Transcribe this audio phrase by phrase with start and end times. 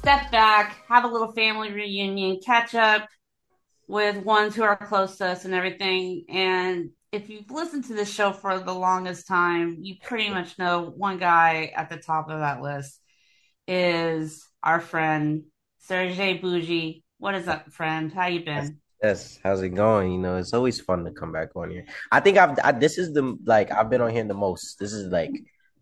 [0.00, 3.06] step back, have a little family reunion, catch up
[3.86, 6.24] with ones who are close to us and everything.
[6.30, 10.90] And if you've listened to this show for the longest time, you pretty much know
[10.96, 12.98] one guy at the top of that list
[13.68, 15.42] is our friend
[15.80, 17.02] Sergey Boujii.
[17.18, 18.10] What is up, friend?
[18.10, 18.78] How you been?
[19.02, 20.12] Yes, how's it going?
[20.12, 21.84] You know, it's always fun to come back on here.
[22.10, 24.78] I think I've I, this is the like I've been on here the most.
[24.78, 25.32] This is like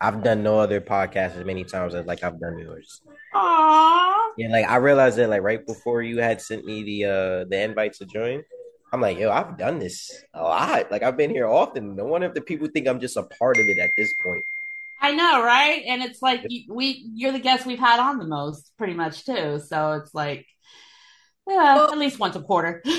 [0.01, 3.03] I've done no other podcast as many times as like I've done yours.
[3.35, 4.15] Aww.
[4.37, 7.61] Yeah, like I realized that like right before you had sent me the uh the
[7.63, 8.43] invite to join,
[8.93, 10.91] I'm like, yo, I've done this a lot.
[10.91, 11.97] Like I've been here often.
[11.97, 14.45] No wonder if the people think I'm just a part of it at this point.
[15.01, 15.83] I know, right?
[15.87, 19.25] And it's like you, we you're the guest we've had on the most, pretty much
[19.25, 19.61] too.
[19.65, 20.47] So it's like,
[21.49, 22.83] yeah, Well- at least once a quarter.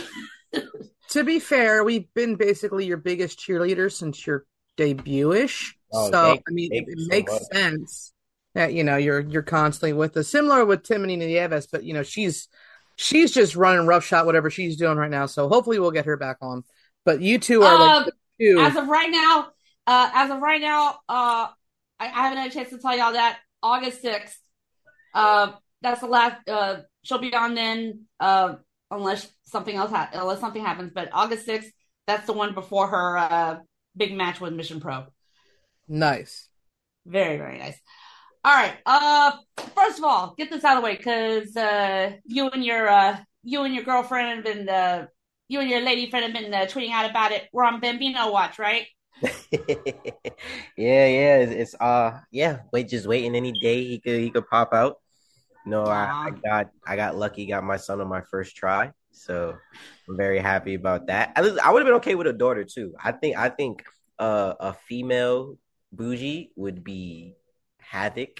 [1.12, 4.46] To be fair, we've been basically your biggest cheerleader since your
[4.80, 5.76] debut-ish.
[5.92, 7.42] Oh, so thank- I mean, thank it so makes much.
[7.52, 8.14] sense
[8.56, 10.28] that you know you're you're constantly with us.
[10.30, 12.48] Similar with Timothy Nieves, but you know she's
[12.96, 15.26] she's just running roughshod whatever she's doing right now.
[15.26, 16.64] So hopefully we'll get her back on.
[17.06, 18.60] But you two are Um, the two.
[18.60, 19.50] as of right now,
[19.88, 21.48] uh, as of right now, uh,
[22.00, 24.40] I, I haven't had a chance to tell y'all that August sixth.
[25.14, 26.48] Uh, that's the last.
[26.48, 28.56] Uh, she'll be on then, uh,
[28.92, 30.92] unless something else ha- unless something happens.
[30.94, 31.72] But August sixth,
[32.06, 33.58] that's the one before her uh
[33.96, 35.06] big match with Mission Pro.
[35.88, 36.48] nice.
[37.06, 37.80] Very very nice.
[38.44, 38.78] All right.
[38.86, 39.32] Uh,
[39.76, 43.18] first of all, get this out of the way because uh, you and your uh,
[43.44, 45.08] you and your girlfriend have been uh,
[45.50, 47.50] you and your lady friend have been uh, tweeting out about it.
[47.52, 48.86] We're on Bambino watch, right?
[49.22, 49.36] yeah,
[50.78, 52.60] yeah, it's, it's uh, yeah.
[52.72, 54.98] Wait, just waiting any day he could he could pop out.
[55.66, 59.56] No, I, I got I got lucky, got my son on my first try, so
[60.10, 61.34] I'm very happy about that.
[61.36, 62.94] I, I would have been okay with a daughter too.
[63.04, 63.84] I think I think
[64.18, 65.58] uh, a female
[65.96, 67.36] boujii would be
[67.80, 68.40] havoc,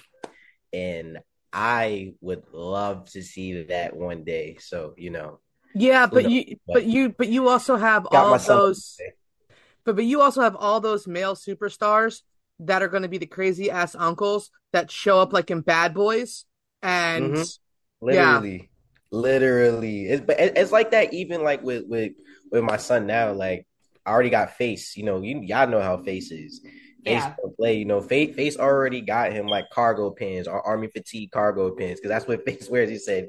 [0.74, 1.20] and
[1.54, 4.58] I would love to see that one day.
[4.60, 5.40] So you know,
[5.74, 6.32] Yeah, but knows?
[6.32, 9.04] you but you but you also have all my of son on those.
[9.86, 12.22] But but you also have all those male superstars
[12.60, 15.94] that are going to be the crazy ass uncles that show up like in Bad
[15.94, 16.46] Boys,
[16.82, 17.54] and Mhm.
[18.02, 18.69] Literally,
[19.12, 20.08] literally.
[20.08, 22.14] It's but it- it's like that even like with with
[22.52, 23.32] with my son now.
[23.32, 23.66] Like
[24.06, 24.96] I already got face.
[24.98, 26.60] You know, you y'all know how face is.
[27.06, 27.34] Face Yeah.
[27.58, 27.78] play.
[27.78, 32.00] You know, face face already got him like cargo pins or army fatigue cargo pins
[32.00, 32.90] because that's what face wears.
[32.90, 33.28] He said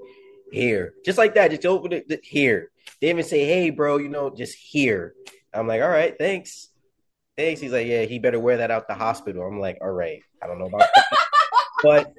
[0.52, 1.50] here, just like that.
[1.50, 2.70] Just open it here.
[3.00, 3.98] They even say, hey, bro.
[3.98, 5.14] You know, just here.
[5.54, 6.68] I'm like, all right, thanks.
[7.36, 7.60] Thanks.
[7.60, 9.42] He's like, yeah, he better wear that out the hospital.
[9.44, 10.22] I'm like, all right.
[10.42, 11.18] I don't know about that.
[11.82, 12.12] but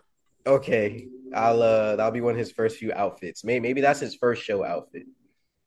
[0.45, 1.07] okay.
[1.33, 3.43] I'll uh that'll be one of his first few outfits.
[3.43, 5.03] Maybe maybe that's his first show outfit.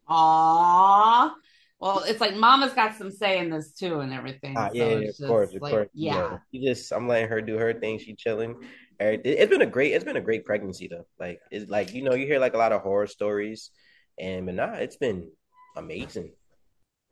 [0.08, 1.32] Aww.
[1.80, 4.56] Well, it's like Mama's got some say in this too, and everything.
[4.56, 5.88] Ah, so yeah, yeah, it's of course, of like, course.
[5.92, 6.38] Yeah.
[6.50, 7.98] You just I'm letting her do her thing.
[7.98, 8.56] She chilling.
[9.00, 11.06] It's been a great it's been a great pregnancy though.
[11.18, 13.70] Like it's like you know you hear like a lot of horror stories,
[14.18, 15.30] and but nah, it's been
[15.76, 16.32] amazing,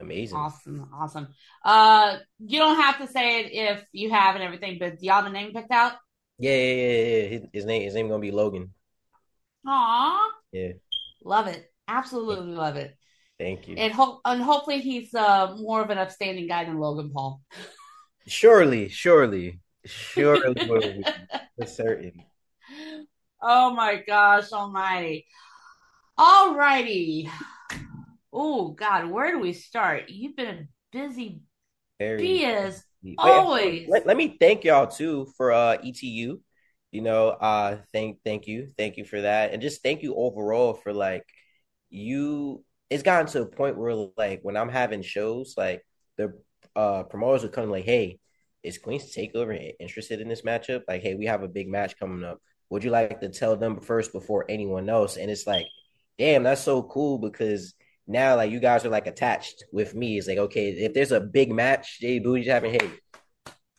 [0.01, 0.39] amazing.
[0.39, 1.29] Awesome, awesome.
[1.65, 5.17] Uh, you don't have to say it if you have and everything, but do y'all
[5.17, 5.95] have a name picked out?
[6.43, 7.29] Yeah, yeah, yeah, yeah.
[7.29, 8.75] His, his name his name gonna be Logan.
[9.67, 10.73] Aw, Yeah,
[11.25, 11.73] love it.
[11.89, 12.97] Absolutely love it.
[13.39, 13.77] thank you.
[13.77, 17.43] And hope and hopefully he's uh more of an upstanding guy than Logan Paul.
[18.27, 20.55] surely, surely, surely,
[21.57, 22.25] for certain.
[23.41, 25.27] Oh my gosh, almighty.
[26.19, 27.31] All righty.
[28.33, 30.09] Oh God, where do we start?
[30.09, 31.43] You've been a busy
[31.99, 32.19] Very.
[32.19, 32.85] bee as
[33.19, 33.89] always.
[33.89, 36.41] Let, let me thank y'all too for uh ETU.
[36.91, 38.73] You know, uh thank thank you.
[38.77, 39.53] Thank you for that.
[39.53, 41.25] And just thank you overall for like
[41.91, 45.83] you it's gotten to a point where like when I'm having shows, like
[46.17, 46.39] the
[46.77, 48.19] uh promoters would come like, hey,
[48.63, 50.83] is Queens Takeover interested in this matchup?
[50.87, 52.39] Like, hey, we have a big match coming up.
[52.71, 55.17] would you like to tell them first before anyone else?
[55.17, 55.67] And it's like,
[56.19, 57.75] damn, that's so cool because
[58.07, 60.19] now like you guys are like attached with me.
[60.19, 62.91] It's like, okay, if there's a big match, Jay Boujii's having, hey,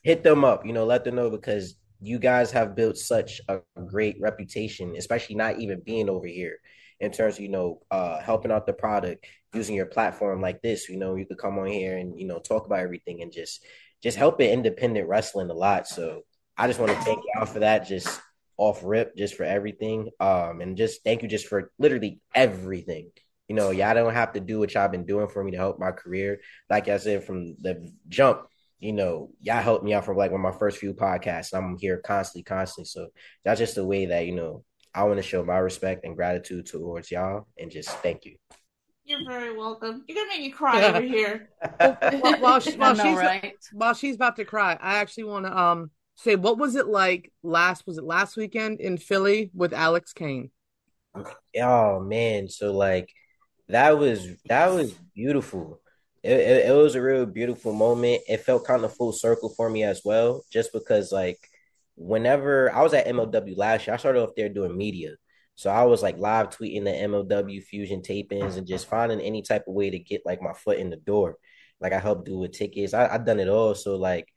[0.02, 3.60] hit them up, you know, let them know because you guys have built such a
[3.86, 6.58] great reputation, especially not even being over here
[7.00, 10.90] in terms of, you know, uh, helping out the product, using your platform like this.
[10.90, 13.64] You know, you could come on here and, you know, talk about everything and just
[14.02, 15.88] just help it independent wrestling a lot.
[15.88, 16.24] So
[16.58, 18.22] I just want to thank y'all for that, just
[18.58, 20.10] off rip, just for everything.
[20.20, 23.12] Um, and just thank you just for literally everything.
[23.54, 25.78] You know, y'all don't have to do what y'all been doing for me to help
[25.78, 26.42] my career.
[26.72, 28.48] Like I said, from the jump,
[28.80, 31.56] you know, y'all helped me out from like one of my first few podcasts.
[31.56, 32.86] I'm here constantly, constantly.
[32.86, 33.10] So
[33.46, 34.64] that's just the way that, you know,
[34.96, 38.38] I want to show my respect and gratitude towards y'all and just thank you.
[39.06, 40.04] You're very welcome.
[40.08, 41.50] You're gonna make me cry over here.
[41.78, 43.54] while, while, she, while know, she's right?
[43.72, 47.32] while she's about to cry, I actually want to um say what was it like
[47.44, 50.50] last was it last weekend in Philly with Alex Kane?
[51.62, 53.14] Oh man, so like
[53.70, 55.80] that was that was beautiful.
[56.24, 58.22] It, it, it was a real beautiful moment.
[58.28, 61.40] It felt kind of full circle for me as well, just because like
[61.96, 65.16] whenever I was at MLW last year, I started off there doing media.
[65.56, 69.66] So I was like live tweeting the MLW fusion tapings and just finding any type
[69.68, 71.38] of way to get like my foot in the door.
[71.80, 72.94] Like I helped do with tickets.
[72.94, 73.76] I, I done it all.
[73.76, 74.28] So like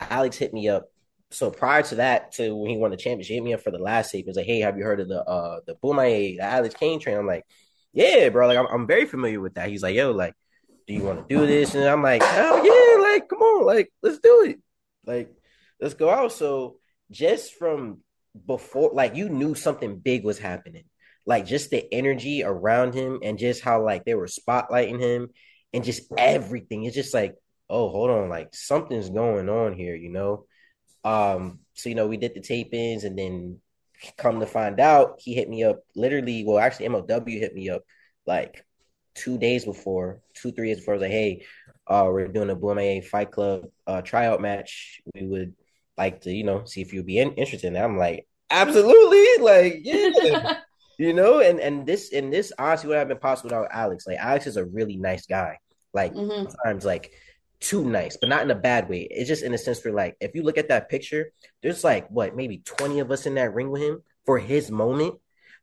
[0.00, 0.86] Alex hit me up.
[1.30, 3.70] So prior to that, to when he won the championship, he hit me up for
[3.70, 4.24] the last tape.
[4.24, 7.00] He was like, "Hey, have you heard of the uh the Bomaye, the Alex Kane
[7.00, 7.44] train?" I'm like,
[7.92, 8.46] "Yeah, bro.
[8.46, 10.34] Like I'm, I'm very familiar with that." He's like, "Yo, like,
[10.86, 13.02] do you want to do this?" And I'm like, "Hell yeah!
[13.02, 14.60] Like, come on, like, let's do it.
[15.06, 15.34] Like,
[15.80, 16.76] let's go out." So
[17.10, 17.98] just from
[18.46, 20.84] before, like, you knew something big was happening.
[21.26, 25.30] Like, just the energy around him and just how like they were spotlighting him
[25.72, 26.84] and just everything.
[26.84, 27.36] It's just like,
[27.68, 30.46] oh, hold on, like something's going on here, you know.
[31.04, 33.60] Um, so you know, we did the tape-ins, and then
[34.16, 36.44] come to find out, he hit me up literally.
[36.44, 37.82] Well, actually, MLW hit me up
[38.26, 38.64] like
[39.14, 40.94] two days before, two three days before.
[40.94, 41.44] I was like, hey,
[41.86, 45.00] uh, we're doing a Bomaye Fight Club uh, tryout match.
[45.14, 45.54] We would
[45.98, 47.84] like to, you know, see if you'd be in- interested in that.
[47.84, 50.58] I'm like, absolutely, like yeah.
[50.98, 54.06] You know, and and this and this honestly would have been possible without Alex.
[54.06, 55.58] Like Alex is a really nice guy.
[55.92, 56.44] Like Mhm.
[56.48, 57.12] sometimes like
[57.62, 59.06] too nice, but not in a bad way.
[59.10, 61.32] It's just in a sense where like if you look at that picture,
[61.62, 65.14] there's like what maybe 20 of us in that ring with him for his moment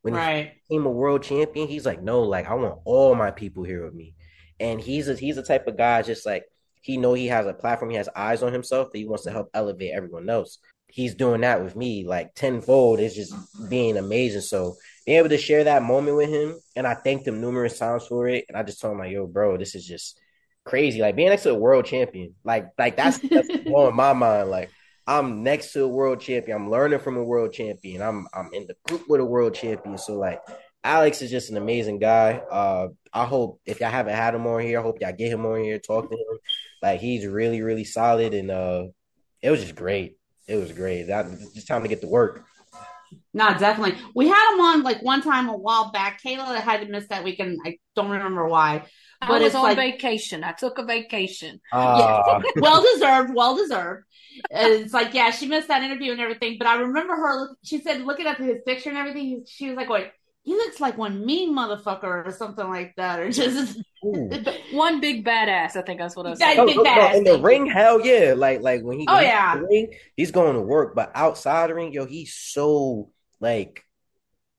[0.01, 0.53] when Right.
[0.67, 1.67] he became a world champion.
[1.67, 4.15] He's like, no, like I want all my people here with me.
[4.59, 6.45] And he's a, he's the type of guy just like
[6.81, 9.31] he know he has a platform, he has eyes on himself that he wants to
[9.31, 10.57] help elevate everyone else.
[10.87, 12.99] He's doing that with me like tenfold.
[12.99, 13.33] It's just
[13.69, 14.41] being amazing.
[14.41, 14.75] So
[15.05, 18.27] being able to share that moment with him, and I thanked him numerous times for
[18.27, 18.45] it.
[18.47, 20.19] And I just told him like, yo, bro, this is just
[20.69, 21.01] crazy.
[21.01, 24.49] Like being next to a world champion, like like that's, that's blowing my mind.
[24.49, 24.69] Like
[25.07, 26.55] I'm next to a world champion.
[26.55, 28.01] I'm learning from a world champion.
[28.01, 29.97] I'm I'm in the group with a world champion.
[29.97, 30.39] So like
[30.83, 32.41] Alex is just an amazing guy.
[32.49, 35.45] Uh, I hope if y'all haven't had him on here, I hope y'all get him
[35.45, 36.39] on here, talk to him.
[36.81, 38.85] Like he's really really solid, and uh,
[39.41, 40.17] it was just great.
[40.47, 41.07] It was great.
[41.07, 42.45] That just time to get to work.
[43.33, 43.97] No, definitely.
[44.15, 46.21] We had him on like one time a while back.
[46.21, 47.59] Kayla had to miss that weekend.
[47.65, 48.85] I don't remember why.
[49.21, 50.43] I But was it's on like- vacation.
[50.43, 51.59] I took a vacation.
[51.73, 54.05] Uh, well deserved, well deserved.
[54.51, 56.55] And it's like, yeah, she missed that interview and everything.
[56.57, 57.49] But I remember her.
[57.63, 60.11] She said, looking up his picture and everything, she was like, "Wait,
[60.43, 63.77] he looks like one mean motherfucker or something like that, or just.
[64.71, 65.75] One big badass.
[65.75, 66.39] I think that's what I was.
[66.39, 66.55] Saying.
[66.55, 68.33] No, big no, no, badass, in the ring, hell yeah!
[68.37, 69.55] Like like when he, Oh, when yeah.
[69.55, 70.95] in the ring, he's going to work.
[70.95, 73.09] But outside the ring, yo, he's so
[73.41, 73.83] like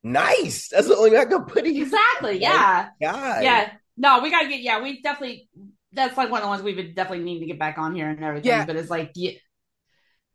[0.02, 0.68] nice.
[0.68, 1.74] That's the only way I can put it.
[1.74, 3.70] exactly, yeah, God, yeah.
[4.00, 4.60] No, we gotta get.
[4.60, 5.48] Yeah, we definitely.
[5.92, 8.08] That's like one of the ones we would definitely need to get back on here
[8.08, 8.48] and everything.
[8.48, 8.64] Yeah.
[8.64, 9.32] But it's like, yeah,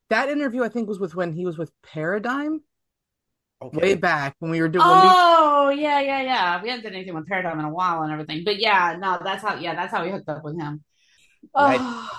[0.10, 2.62] That interview I think was with when he was with Paradigm
[3.62, 3.78] Okay.
[3.80, 4.86] way back when we were doing.
[4.86, 6.62] when we- Oh yeah, yeah, yeah.
[6.62, 9.42] We haven't done anything with Paradigm in a while and everything, but yeah, no, that's
[9.42, 9.56] how.
[9.56, 10.84] Yeah, that's how we hooked up with him.
[11.56, 11.80] Nice.
[11.82, 12.10] Oh,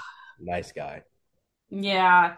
[0.41, 1.03] nice guy.
[1.71, 2.37] yeah.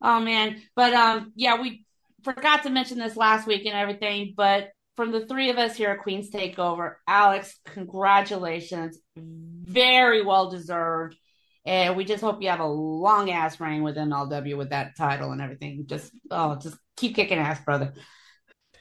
[0.00, 1.84] Oh man, but um, yeah, we
[2.22, 5.88] forgot to mention this last week and everything, but from the three of us here
[5.88, 11.16] at Queen's Takeover, Alex, congratulations, very well deserved.
[11.64, 15.32] And we just hope you have a long ass reign with MLW with that title
[15.32, 15.86] and everything.
[15.86, 17.94] Just oh, just keep kicking ass, brother.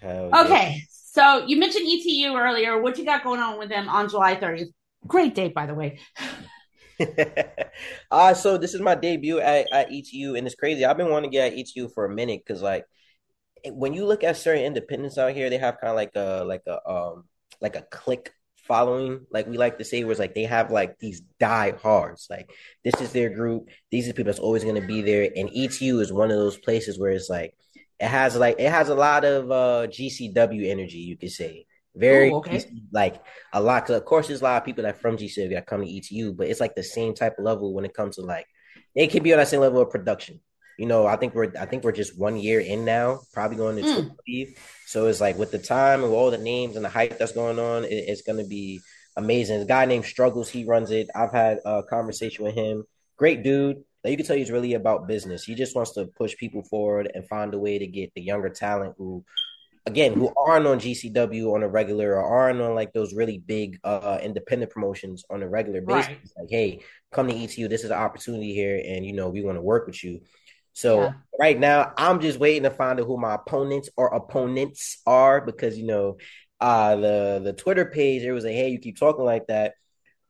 [0.01, 0.43] Hell yeah.
[0.43, 2.81] Okay, so you mentioned ETU earlier.
[2.81, 4.73] What you got going on with them on July 30th?
[5.07, 5.99] Great date, by the way.
[8.11, 10.83] uh, so this is my debut at, at ETU, and it's crazy.
[10.83, 12.83] I've been wanting to get at ETU for a minute because, like,
[13.65, 16.63] when you look at certain independents out here, they have kind of like a like
[16.67, 17.25] a um
[17.61, 20.99] like a click following, like we like to say, where it's like they have like
[20.99, 22.27] these die hards.
[22.29, 22.49] Like
[22.83, 23.69] this is their group.
[23.91, 26.57] These are people that's always going to be there, and ETU is one of those
[26.57, 27.55] places where it's like
[27.99, 31.65] It has like it has a lot of uh GCW energy, you could say.
[31.95, 32.63] Very Ooh, okay.
[32.91, 33.21] like
[33.53, 33.85] a lot.
[33.85, 36.33] Cause of course, there's a lot of people that from GCW that come to ETU,
[36.33, 38.45] but it's like the same type of level when it comes to like
[38.95, 40.39] they can be on that same level of production.
[40.79, 43.75] You know, I think we're I think we're just one year in now, probably going
[43.75, 44.15] to Mm.
[44.29, 44.57] mm.
[44.87, 47.59] So it's like with the time and all the names and the hype that's going
[47.59, 48.79] on, it, it's gonna be
[49.17, 49.61] amazing.
[49.61, 51.09] A guy named Struggles, he runs it.
[51.13, 52.85] I've had a conversation with him.
[53.17, 53.83] Great dude.
[54.03, 55.43] Like you can tell he's really about business.
[55.43, 58.49] He just wants to push people forward and find a way to get the younger
[58.49, 59.25] talent who
[59.85, 63.79] again who aren't on GCW on a regular or aren't on like those really big
[63.83, 66.07] uh independent promotions on a regular basis.
[66.07, 66.19] Right.
[66.37, 66.79] Like, hey,
[67.11, 67.67] come to ETU.
[67.67, 70.21] This is an opportunity here, and you know we want to work with you.
[70.73, 71.13] So Yeah.
[71.39, 75.77] right now, I'm just waiting to find out who my opponents or opponents are because
[75.77, 76.17] you know
[76.59, 79.73] uh the the Twitter page it was like, hey, you keep talking like that.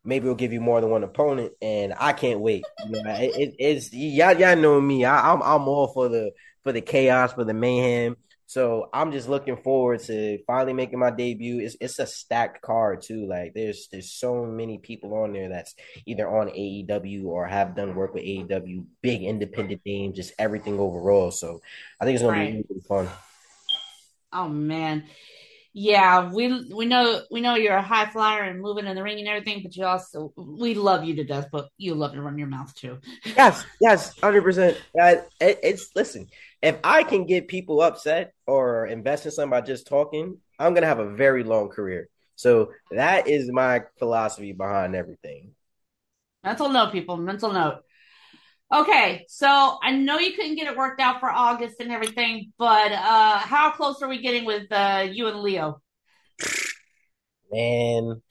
[0.06, 2.64] Maybe we'll give you more than one opponent, and I can't wait.
[2.88, 5.06] You know, it, it, it's y'all, y'all know me.
[5.06, 6.32] I, I'm I'm all for the
[6.64, 8.16] for the chaos, for the mayhem.
[8.50, 11.60] So I'm just looking forward to finally making my debut.
[11.60, 13.28] It's it's a stacked card too.
[13.28, 15.76] Like there's there's so many people on there that's
[16.08, 21.30] either on AEW or have done work with AEW, big independent names, just everything overall.
[21.30, 21.62] So
[22.02, 22.54] I think it's gonna Right.
[22.54, 23.08] be really fun.
[24.34, 25.04] Oh man.
[25.72, 29.20] Yeah, we we know we know you're a high flyer and moving in the ring
[29.20, 32.40] and everything, but you also we love you to death, but you love to run
[32.40, 32.98] your mouth too.
[33.24, 34.78] Yes, yes, hundred percent.
[35.00, 36.28] Uh, it's listen.
[36.62, 40.88] If I can get people upset or invest in something by just talking, I'm gonna
[40.88, 42.10] have a very long career.
[42.36, 45.52] So that is my philosophy behind everything.
[46.44, 47.18] Mental note, people.
[47.18, 47.82] Mental note.
[48.74, 52.92] Okay, so I know you couldn't get it worked out for August and everything, but
[52.92, 55.82] uh how close are we getting with uh you and Leo?
[57.52, 58.22] Man,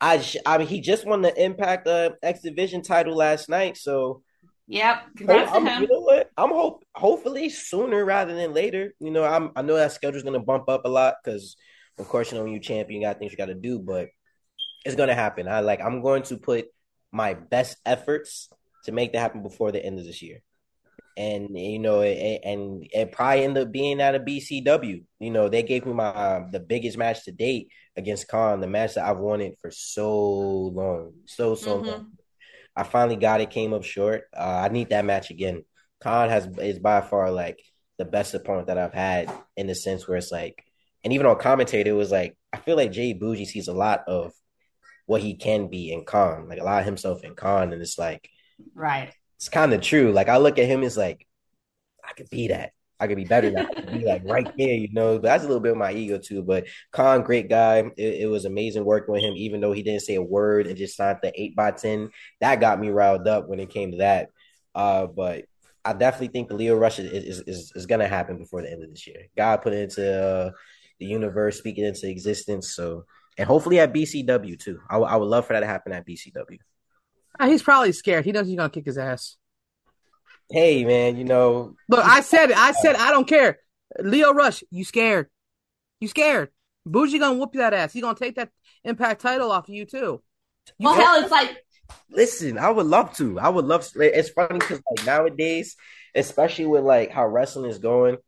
[0.00, 3.76] I sh- I mean he just won the Impact uh, X Division title last night,
[3.76, 4.22] so
[4.68, 5.82] Yep, congrats I'm, him.
[5.82, 6.30] you know what?
[6.36, 8.94] I'm hope hopefully sooner rather than later.
[9.00, 11.56] You know, I'm I know that schedule's gonna bump up a lot because
[11.98, 14.08] of course you know when you champion, you got things you got to do, but
[14.84, 15.48] it's gonna happen.
[15.48, 16.66] I like I'm going to put
[17.12, 18.48] my best efforts
[18.84, 20.40] to make that happen before the end of this year.
[21.16, 25.04] And you know, it, and it probably end up being at a BCW.
[25.18, 28.68] You know, they gave me my uh, the biggest match to date against Khan, the
[28.68, 30.12] match that I've wanted for so
[30.74, 31.86] long, so so Mhm.
[31.86, 32.17] long.
[32.78, 33.50] I finally got it.
[33.50, 34.24] Came up short.
[34.36, 35.64] Uh, I need that match again.
[36.00, 37.60] Khan has is by far like
[37.98, 40.64] the best opponent that I've had in the sense where it's like,
[41.04, 44.04] and even on commentator, it was like I feel like Jay Boujii sees a lot
[44.06, 44.32] of
[45.06, 47.98] what he can be in Khan, like a lot of himself in Khan, and it's
[47.98, 48.28] like
[48.74, 49.12] Right.
[49.36, 50.12] it's kind of true.
[50.12, 51.26] Like I look at him as like
[52.04, 52.72] I could be that.
[53.00, 55.18] I could be better could be like right there, you know.
[55.18, 56.42] But that's a little bit of my ego too.
[56.42, 57.78] But Khan, great guy.
[57.96, 60.76] It, it was amazing working with him, even though he didn't say a word and
[60.76, 62.10] just signed the eight by ten.
[62.40, 64.30] That got me riled up when it came to that.
[64.74, 65.44] Uh, but
[65.84, 68.84] I definitely think the Leo Rush is is, is, is gonna happen before the end
[68.84, 69.26] of this year.
[69.36, 70.50] God put it into uh,
[70.98, 72.74] the universe, speaking into existence.
[72.74, 73.04] So
[73.38, 74.80] and hopefully at BCW too.
[74.90, 76.58] I, w- I would love for that to happen at BCW.
[77.38, 78.24] Uh, He's probably scared.
[78.24, 79.37] He knows he's gonna kick his ass.
[80.50, 82.56] Hey man, you know Look, I said it.
[82.56, 83.58] I said I don't care.
[83.98, 85.28] Leo Rush, you scared?
[86.00, 86.50] You scared?
[86.86, 87.92] Boujii gonna whoop that ass.
[87.92, 88.50] He gonna take that
[88.84, 90.22] Impact title off of you too.
[90.78, 91.64] You Well, hell, it's like
[92.10, 93.38] Listen, I would love to.
[93.38, 94.00] I would love to.
[94.18, 95.76] It's funny because like nowadays,
[96.14, 98.18] especially with like how wrestling is going,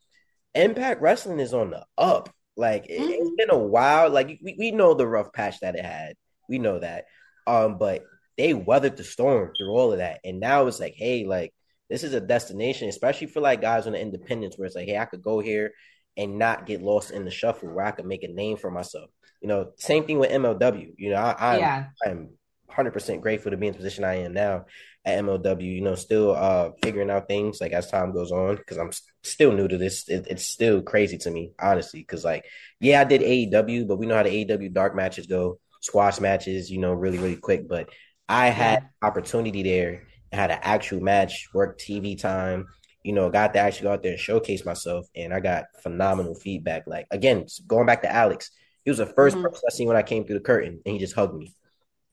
[0.55, 2.31] Impact Wrestling is on the up.
[2.57, 3.37] Like it, has Mhm.
[3.37, 4.11] been a while.
[4.11, 6.15] Like we, we know the rough patch that it had.
[6.49, 7.07] We know that.
[7.47, 8.05] Um, but
[8.37, 11.53] they weathered the storm through all of that, and now it's like, hey, like
[11.91, 14.97] this is a destination, especially for like guys on the independents, where it's like, hey,
[14.97, 15.73] I could go here
[16.17, 19.11] and not get lost in the shuffle, where I could make a name for myself.
[19.41, 20.95] You know, same thing with MLW.
[20.97, 21.85] You know, I, I'm yeah.
[22.07, 22.31] I'm
[22.71, 24.67] 100% grateful to be in the position I am now
[25.05, 25.63] at MLW.
[25.63, 28.91] You know, still uh figuring out things like as time goes on because I'm
[29.25, 30.09] still new to this.
[30.09, 32.01] It, it's still crazy to me, honestly.
[32.01, 32.45] Because like,
[32.81, 36.71] yeah, I did AEW, but we know how the AEW dark matches go, squash matches.
[36.71, 37.69] You know, really really quick.
[37.69, 37.89] But
[38.29, 42.67] I had opportunity there, had an actual match, work TV time.
[43.03, 46.35] You know, got to actually go out there and showcase myself, and I got phenomenal
[46.35, 46.85] feedback.
[46.87, 48.51] Like again, going back to Alex,
[48.85, 49.43] he was the 1st Mhm.
[49.43, 51.55] person I seen when I came through the curtain, and he just hugged me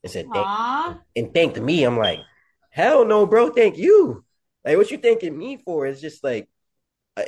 [0.03, 0.49] and said, "Thank
[1.15, 1.83] and thanked me.
[1.83, 2.19] I'm like,
[2.71, 3.49] hell no, bro.
[3.51, 4.23] Thank you.
[4.65, 5.85] Like, what you thanking me for?
[5.87, 6.49] It's just like,
[7.17, 7.23] uh,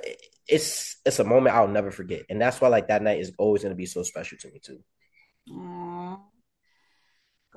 [0.48, 3.64] it's it's a moment I'll never forget, and that's why like that night is always
[3.64, 4.80] gonna be so special to me too.
[5.52, 6.18] Aw.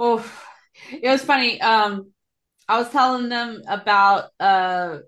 [0.03, 0.47] Oof.
[0.91, 1.61] It was funny.
[1.61, 2.12] Um,
[2.73, 5.01] I was telling them about uh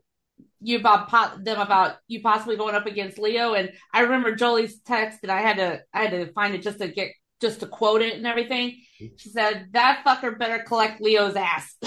[0.60, 4.80] you about po- them about you possibly going up against Leo, and I remember Jolie's
[4.80, 7.66] text, and I had to I had to find it just to get just to
[7.66, 8.82] quote it and everything.
[8.98, 11.74] She said that fucker better collect Leo's ass.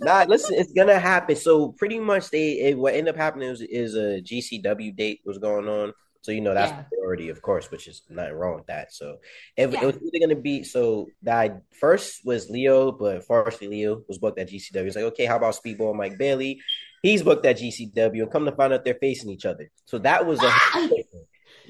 [0.00, 1.34] nah, listen, it's gonna happen.
[1.34, 5.38] So pretty much, they it, what ended up happening is, is a GCW date was
[5.38, 5.92] going on.
[6.22, 6.82] So you know that's Yeah.
[6.92, 8.92] priority, of course, which is nothing wrong with that.
[8.92, 9.18] So
[9.56, 9.82] it, Yeah.
[9.82, 14.38] it was either gonna be so that first was Leo, but unfortunately Leo was booked
[14.38, 14.86] at GCW.
[14.88, 16.60] It's like, okay, how about Speedball Mike Bailey?
[17.02, 19.70] He's booked at GCW, and come to find out they're facing each other.
[19.86, 20.52] So that was a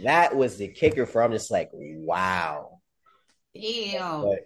[0.04, 1.22] that was the kicker for.
[1.22, 2.80] I'm just like, wow.
[3.54, 3.98] Ew.
[4.00, 4.40] But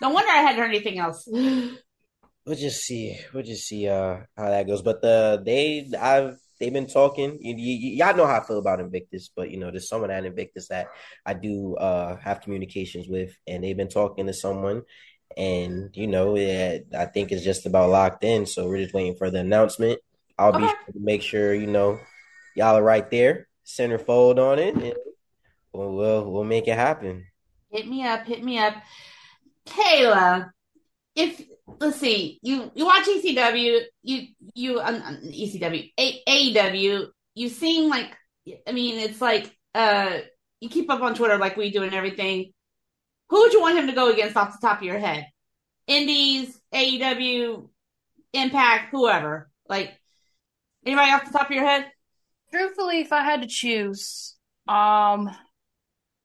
[0.00, 1.26] No wonder I hadn't heard anything else.
[1.26, 3.18] we'll just see.
[3.34, 4.82] We'll just see uh how that goes.
[4.82, 7.38] But the they I've they've been talking.
[7.40, 10.24] You, you, y'all know how I feel about Invictus, but you know there's someone at
[10.24, 10.88] Invictus that
[11.24, 14.82] I do uh have communications with, and they've been talking to someone,
[15.36, 18.46] and you know it, I think it's just about locked in.
[18.46, 20.00] So we're just waiting for the announcement.
[20.38, 21.98] I'll be sure to make sure you know
[22.54, 24.94] y'all are right there, centerfold on it, and
[25.72, 27.26] we'll we'll, we'll make it happen.
[27.70, 28.74] Hit me up, hit me up.
[29.66, 30.50] Kayla,
[31.14, 31.42] if
[31.80, 37.90] let's see, you you watch ECW, you you um, um, ECW, A, AEW, you seem
[37.90, 38.16] like
[38.66, 40.18] I mean, it's like uh
[40.60, 42.52] you keep up on Twitter like we do and everything.
[43.28, 45.26] Who would you want him to go against off the top of your head?
[45.86, 47.68] Indies, AEW,
[48.32, 49.50] Impact, whoever.
[49.68, 49.98] Like
[50.84, 51.90] anybody off the top of your head?
[52.52, 54.36] Truthfully, if I had to choose,
[54.68, 55.30] um,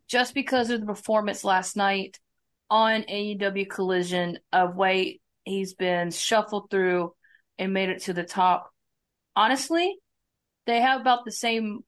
[0.07, 2.19] just because of the performance last night
[2.69, 7.13] on AEW Collision, of way he's been shuffled through
[7.57, 8.71] and made it to the top.
[9.35, 9.95] Honestly,
[10.67, 11.79] they have about the same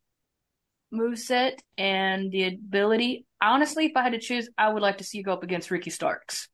[0.94, 3.26] moveset and the ability.
[3.42, 5.72] Honestly, if I had to choose, I would like to see you go up against
[5.72, 6.48] Ricky Starks.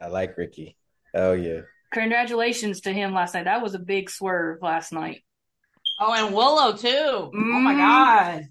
[0.00, 0.76] I like Ricky.
[1.14, 1.60] Oh yeah.
[1.92, 3.44] Congratulations to him last night.
[3.44, 5.22] That was a big swerve last night.
[6.00, 6.88] Oh, and Willow too.
[6.88, 7.76] Oh my Mm.
[7.78, 8.42] god.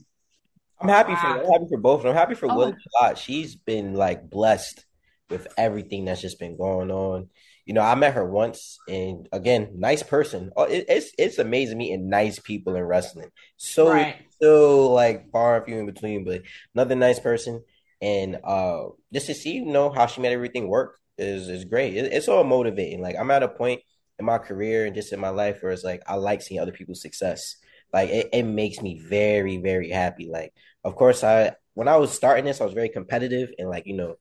[0.79, 1.41] I'm happy for Wow.
[1.45, 1.99] I'm happy for both.
[1.99, 2.11] of them.
[2.11, 2.55] I'm happy for Oh.
[2.55, 3.17] Willow a lot.
[3.17, 4.85] She's been like blessed
[5.29, 7.29] with everything that's just been going on.
[7.65, 10.51] You know, I met her once, and again, nice person.
[10.57, 13.29] Oh, it, it's it's amazing meeting nice people in wrestling.
[13.57, 14.15] So Right.
[14.41, 16.41] so like far and few in between, but
[16.75, 17.63] another nice person.
[18.01, 21.95] And uh, just to see, you know, how she made everything work is is great.
[21.95, 23.01] It, it's all motivating.
[23.01, 23.81] Like I'm at a point
[24.19, 26.71] in my career and just in my life where it's like I like seeing other
[26.73, 27.55] people's success.
[27.93, 30.27] Like it, it makes me very, very happy.
[30.29, 33.85] Like, of course, I when I was starting this, I was very competitive and like,
[33.87, 34.15] you know,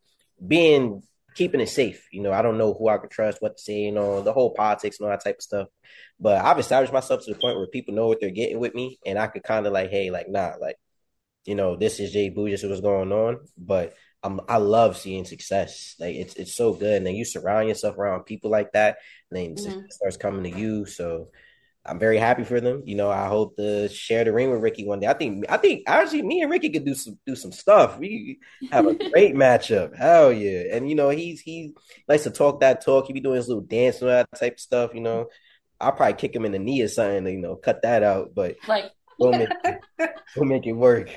[0.47, 1.03] being
[1.35, 2.07] keeping it safe.
[2.13, 4.33] You know, I don't know who I could trust, what to say, you know, the
[4.33, 5.69] whole politics and all that type of stuff.
[6.21, 8.99] But I've established myself to the point where people know what they're getting with me,
[9.07, 10.77] and I could kind of like, hey, like, nah, like,
[11.45, 13.41] you know, this is Jay Boo, this is what's going on.
[13.59, 15.97] But I'm I love seeing success.
[15.99, 16.95] Like it's it's so good.
[16.99, 18.99] And then you surround yourself around people like that,
[19.31, 19.93] and then Mhm.
[19.93, 20.87] starts coming to you.
[20.87, 21.31] So
[21.85, 22.83] I'm very happy for them.
[22.87, 25.09] You know, I hope to share the ring with Ricky one day.
[25.09, 27.99] I think I think actually me and Ricky could do some do some stuff.
[27.99, 28.39] We
[28.71, 29.97] have a great matchup.
[29.97, 30.75] Hell yeah.
[30.77, 31.75] And you know, he's he
[32.07, 33.07] likes to talk that talk.
[33.07, 35.27] He be doing his little dance and all that type of stuff, you know.
[35.81, 38.37] I'll probably kick him in the knee or something, to, you know, cut that out,
[38.37, 41.11] but Like, we'll make it, we'll make it work.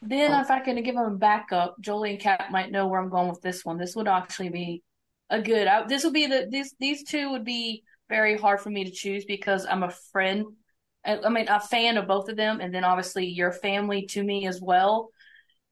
[0.00, 3.10] Then, if I can give him a backup, Jolie and Kat might know where I'm
[3.10, 3.76] going with this one.
[3.76, 4.82] This would actually be
[5.28, 5.66] a good.
[5.66, 8.92] I, this would be the these these two would be very hard for me to
[8.92, 10.46] choose because I'm a friend.
[11.04, 14.22] I, I mean, a fan of both of them, and then obviously your family to
[14.22, 15.10] me as well.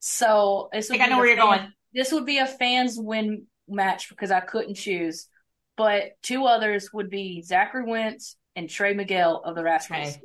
[0.00, 1.72] So this I would think I be know the where you're going.
[1.94, 5.28] This would be a fans win match because I couldn't choose.
[5.76, 10.08] But two others would be Zachary Wentz and Trey Miguel of the Rascalz.
[10.08, 10.20] Okay.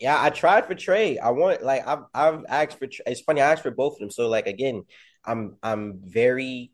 [0.00, 1.18] Yeah, I tried for Trey.
[1.18, 2.88] I want like I've I've asked for.
[3.06, 3.42] It's funny.
[3.42, 4.10] I asked for both of them.
[4.10, 4.84] So like again,
[5.24, 6.72] I'm I'm very.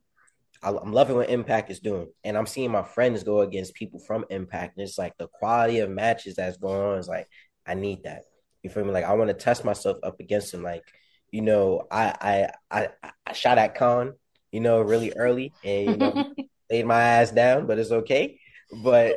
[0.63, 4.01] I- I'm loving what Impact is doing, and I'm seeing my friends go against people
[4.01, 7.29] from Impact, and it's like the quality of matches that's going on is like
[7.67, 8.23] I need that.
[8.63, 8.93] You feel me?
[8.93, 10.63] Like I want to test myself up against them.
[10.63, 10.85] Like
[11.31, 14.15] you know, I I I, I shot at Khan,
[14.53, 16.25] you know, really early, and you know,
[16.71, 18.41] laid my ass down, but it's okay.
[18.85, 19.17] But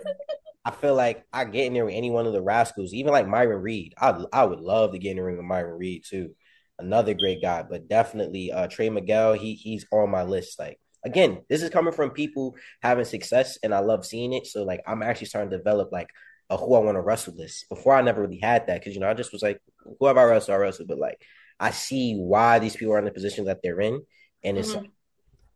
[0.64, 3.28] I feel like I get in there with any one of the rascals, even like
[3.28, 3.94] Myron Reed.
[4.00, 6.36] I I would love to get in the ring with Myron Reed too.
[6.80, 10.60] Another great guy, but definitely uh Trey Miguel, he he's on my list.
[10.60, 14.48] Like again, this is coming from people having success and I love seeing it.
[14.48, 16.10] So like I'm actually starting to develop like
[16.50, 17.70] a who I want to wrestle list.
[17.70, 19.60] Before I never really had that because you know I just was like
[20.00, 20.86] whoever I wrestle, I wrestle.
[20.88, 21.22] But like
[21.60, 24.02] I see why these people are in the position that they're in,
[24.44, 24.82] and it's Mhm.
[24.82, 24.92] like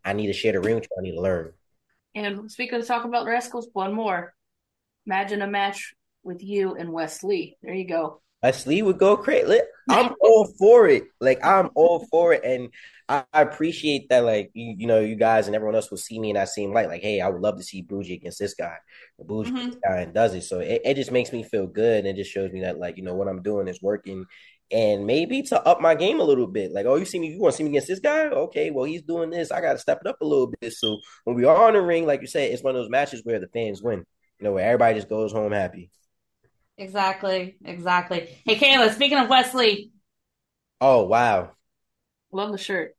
[0.03, 0.97] I need to share the ring with you.
[0.97, 1.53] I need to learn.
[2.13, 4.33] And speaking of talking about Rascalz, one more.
[5.05, 7.57] Imagine a match with you and Wes Lee.
[7.61, 8.21] There you go.
[8.41, 9.59] Wesley would go crazy.
[9.89, 11.03] I'm all for it.
[11.19, 12.69] Like I'm all for it, and
[13.07, 14.23] I, I appreciate that.
[14.23, 16.73] Like you, you know, you guys and everyone else will see me in that same
[16.73, 16.87] light.
[16.87, 18.77] Like, hey, I would love to see Boujii against this guy,
[19.17, 19.65] or Boujii Mhm.
[19.67, 20.43] this guy, and does it.
[20.43, 22.97] So it, it just makes me feel good, and it just shows me that like
[22.97, 24.25] you know what I'm doing is working,
[24.71, 26.71] and maybe to up my game a little bit.
[26.71, 28.25] Like, oh, you see me, you want to see me against this guy?
[28.27, 29.51] Okay, well he's doing this.
[29.51, 30.73] I got to step it up a little bit.
[30.73, 33.21] So when we are on the ring, like you said, it's one of those matches
[33.23, 34.05] where the fans win.
[34.39, 35.91] You know, where everybody just goes home happy.
[36.77, 38.27] Exactly, exactly.
[38.45, 39.91] Hey, Kayla, speaking of Wes Lee,
[40.79, 41.55] Oh wow.
[42.31, 42.94] Love the shirt.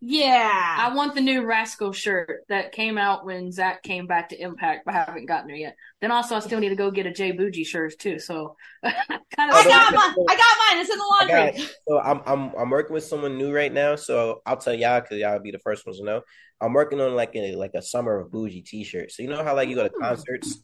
[0.00, 0.76] Yeah.
[0.78, 4.84] I want the new Rascal shirt that came out when Zach came back to Impact,
[4.86, 5.76] but I haven't gotten it yet.
[6.00, 8.18] Then also, I still need to go get a Jay Boujii shirt too.
[8.18, 9.56] So kind of.
[9.56, 10.26] I got mine.
[10.28, 10.80] I got mine.
[10.80, 11.68] It's in the laundry.
[11.88, 13.96] so I'm I'm I'm working with someone new right now.
[13.96, 16.22] So I'll tell y'all because y'all be the first ones to know.
[16.60, 19.10] I'm working on like a like a summer of boujii T-shirt.
[19.10, 20.02] So you know how like you go to hmm.
[20.02, 20.62] concerts, you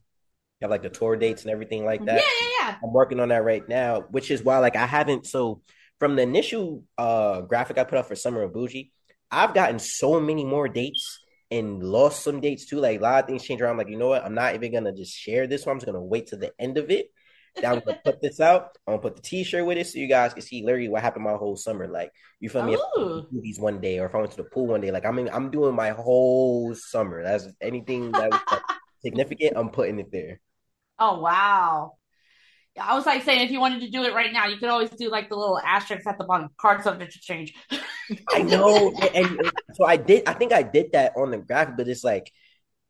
[0.63, 2.17] have like the tour dates and everything like that.
[2.17, 2.77] Yeah, yeah, yeah.
[2.83, 5.61] I'm working on that right now, which is why like I haven't so
[6.03, 8.91] from the initial uh graphic I put up for Summer of Boujii,
[9.31, 12.81] I've gotten so many more dates and lost some dates too.
[12.81, 13.75] Like a lot of things change around.
[13.75, 14.25] I'm like, you know what?
[14.25, 15.75] I'm not even gonna just share this one.
[15.75, 17.13] I'm just gonna wait to the end of it.
[17.55, 18.77] Then I'm gonna put this out.
[18.85, 21.25] I'm gonna put the t-shirt with it so you guys can see literally what happened
[21.25, 21.87] my whole summer.
[21.87, 22.11] Like
[22.41, 22.75] you feel me?
[22.75, 24.81] If I went to movies one day or if I went to the pool one
[24.81, 27.23] day, like I'm in, I'm doing my whole summer.
[27.23, 28.63] That's anything that was like,
[29.05, 30.41] significant, I'm putting it there.
[30.99, 31.93] Oh wow.
[32.81, 34.91] I was like saying if you wanted to do it right now, you could always
[34.91, 37.55] do like the little asterisks at the bottom, card subject to change.
[38.31, 40.27] I know, and, and so I did.
[40.27, 42.33] I think I did that on the graphic, but it's like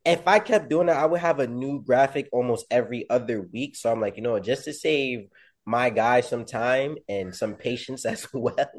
[0.04, 3.76] if I kept doing that, I would have a new graphic almost every other week.
[3.76, 5.28] So I'm like, you know, just to save
[5.64, 8.70] my guys some time and some patience as well.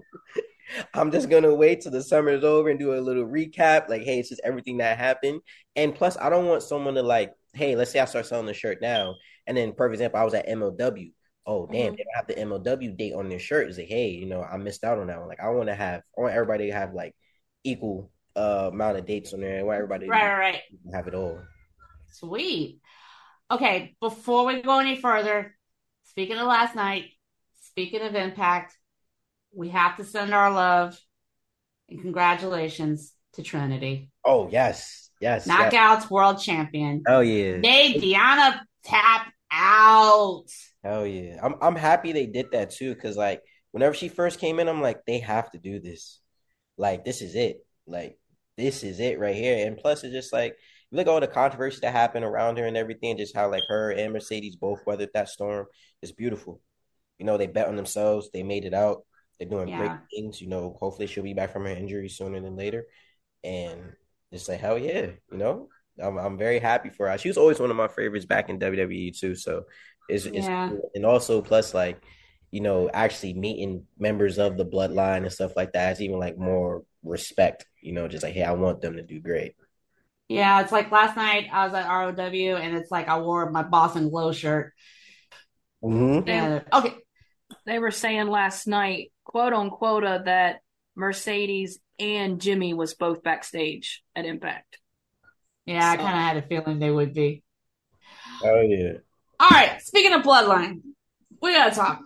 [0.93, 3.89] I'm just gonna wait till the summer is over and do a little recap.
[3.89, 5.41] Like, hey, it's just everything that happened.
[5.75, 8.53] And plus, I don't want someone to like, hey, let's say I start selling the
[8.53, 9.15] shirt now,
[9.47, 11.13] and then, for example, I was at MLW.
[11.45, 11.97] Oh, damn, Mhm.
[11.97, 13.67] they don't have the MLW date on their shirt.
[13.67, 15.27] It's like, hey, you know, I missed out on that one.
[15.27, 17.15] Like, I want to have, I want everybody to have like
[17.63, 19.59] equal uh amount of dates on there.
[19.59, 20.61] I want everybody Right, to right, right.
[20.93, 21.39] have it all.
[22.07, 22.79] Sweet.
[23.51, 25.55] Okay, before we go any further,
[26.05, 27.05] speaking of last night,
[27.63, 28.75] speaking of impact,
[29.55, 30.99] we have to send our love
[31.89, 34.09] and congratulations to Trinity.
[34.25, 35.73] Oh yes, yes, yes.
[35.73, 37.03] Knockouts world champion.
[37.07, 40.45] Oh yeah, They Deonna tap out.
[40.83, 41.39] hell yeah.
[41.41, 44.81] I'm I'm happy they did that too, because like whenever she first came in, I'm
[44.81, 46.19] like, they have to do this.
[46.77, 47.65] Like this is it.
[47.87, 48.17] Like
[48.57, 49.65] this is it right here.
[49.67, 50.55] And plus, it's just like
[50.91, 53.91] look at all the controversy that happened around her and everything, just how like her
[53.91, 55.65] and Mercedes both weathered that storm.
[56.01, 56.61] It's beautiful.
[57.17, 58.29] You know, they bet on themselves.
[58.31, 59.05] They made it out.
[59.39, 60.39] They're doing great things.
[60.41, 62.85] You know, hopefully she'll be back from her injury sooner than later.
[63.43, 63.93] And
[64.31, 65.69] it's like hell yeah, you know.
[66.01, 67.17] I'm I'm very happy for her.
[67.17, 69.35] She was always one of my favorites back in WWE too.
[69.35, 69.63] So
[70.09, 70.71] it's, it's Yeah.
[70.95, 72.01] and also plus like
[72.51, 75.91] you know actually meeting members of the bloodline and stuff like that.
[75.91, 77.65] It's even like more respect.
[77.81, 79.55] You know, just like hey, I want them to do great.
[80.29, 83.63] Yeah, it's like last night I was at ROW and it's like I wore my
[83.63, 84.73] Boss 'n' Glow shirt.
[85.83, 86.29] Mm-hmm.
[86.29, 86.95] And okay,
[87.65, 90.61] they were saying last night, quote unquote, uh, that
[90.95, 94.79] Mercedes and Jimmy was both backstage at Impact.
[95.65, 97.43] Yeah, I kind of had a feeling they would be.
[98.43, 98.93] Oh yeah.
[99.39, 100.81] All right, speaking of bloodline,
[101.41, 102.01] we gotta talk.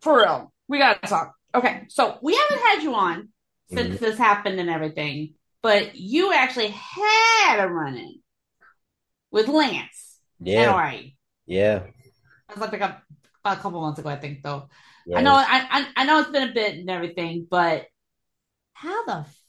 [0.00, 0.52] For real.
[0.68, 1.34] We gotta talk.
[1.54, 3.28] Okay, so we haven't had you on
[3.70, 4.04] since mm-hmm.
[4.04, 8.20] this happened and everything, but you actually had a run in
[9.30, 10.18] with Lance.
[10.40, 10.72] Yeah.
[10.72, 11.16] Anoa'i.
[11.46, 11.80] Yeah.
[12.48, 13.02] That was like a,
[13.44, 14.68] about a couple months ago, I think, though.
[15.06, 15.18] yeah.
[15.18, 17.86] I know, I, I I know it's been a bit and everything, but
[18.72, 19.40] how the f-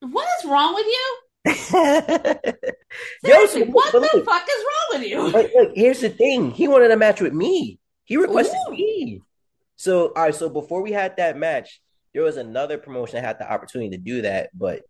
[0.00, 1.18] what is wrong with you?
[3.24, 5.30] Seriously, what the look, fuck is wrong with you?
[5.32, 6.50] But look, here's the thing.
[6.50, 7.78] He wanted a match with me.
[8.04, 8.72] He requested Ooh.
[8.72, 9.20] me.
[9.76, 10.34] So, all right.
[10.34, 11.80] So before we had that match,
[12.14, 14.82] there was another promotion that had the opportunity to do that, but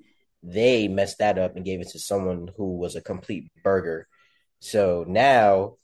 [0.43, 4.07] they messed that up and gave it to someone who was a complete burger.
[4.61, 5.77] So now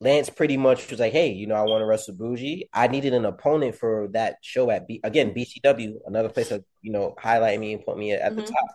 [0.00, 2.68] Lance pretty much was like, "Hey, you know, I want to wrestle Boujii.
[2.72, 6.92] I needed an opponent for that show at B again BCW, another place that you
[6.92, 8.46] know highlight me and put me at the Mhm.
[8.46, 8.68] top.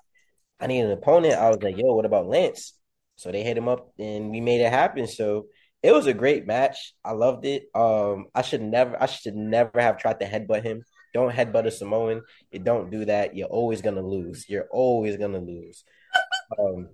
[0.63, 1.35] I needed an opponent.
[1.35, 2.73] I was like, "Yo, what about Lance?"
[3.17, 5.07] So they hit him up and we made it happen.
[5.07, 5.47] So
[5.83, 6.93] it was a great match.
[7.03, 7.65] I loved it.
[7.75, 10.83] Um, I should never, I should never have tried to headbutt him.
[11.13, 12.23] Don't headbutt a Samoan.
[12.51, 13.35] You don't do that.
[13.35, 14.49] You're always gonna lose.
[14.49, 15.83] You're always gonna lose.
[16.59, 16.89] Um,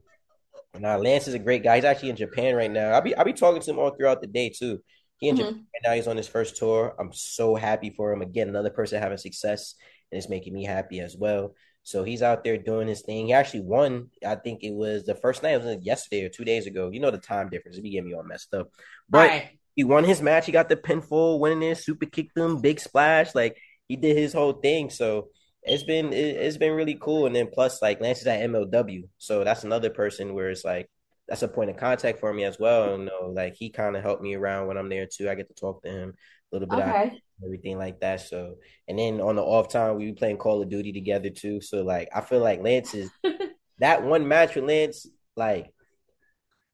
[0.78, 1.76] now Lance is a great guy.
[1.78, 2.92] He's actually in Japan right now.
[2.92, 4.82] I'll be I'll be talking to him all throughout the day too.
[5.18, 5.40] He in Mhm.
[5.40, 5.94] Japan right now.
[5.94, 6.96] He's on his first tour.
[7.00, 8.22] I'm so happy for him.
[8.22, 9.76] Again, another person having success,
[10.12, 11.56] and it's making me happy as well.
[11.90, 13.26] So he's out there doing his thing.
[13.26, 14.10] He actually won.
[14.24, 15.56] I think it was the first night.
[15.56, 16.92] It was yesterday or two days ago.
[16.92, 17.78] You know the time difference.
[17.80, 18.70] It be getting me all messed up.
[19.10, 19.50] But right.
[19.76, 20.46] he won his match.
[20.46, 23.34] He got the pinfall, winning it, super kicked him, big splash.
[23.34, 24.92] Like he did his whole thing.
[24.92, 25.30] So
[25.64, 27.26] it's been it, it's been really cool.
[27.26, 30.92] And then plus like Lance is at MLW, so that's another person where it's like
[31.28, 33.00] that's a point of contact for me as well.
[33.00, 35.28] You know, like he kind of helped me around when I'm there too.
[35.28, 36.14] I get to talk to him
[36.52, 36.88] a little bit.
[36.88, 37.22] Okay.
[37.44, 38.22] Everything like that.
[38.22, 38.56] So,
[38.88, 41.62] and then on the off time, we be playing Call of Duty together too.
[41.62, 43.10] So, like, I feel like Lance is
[43.80, 45.72] that one match with Lance, like,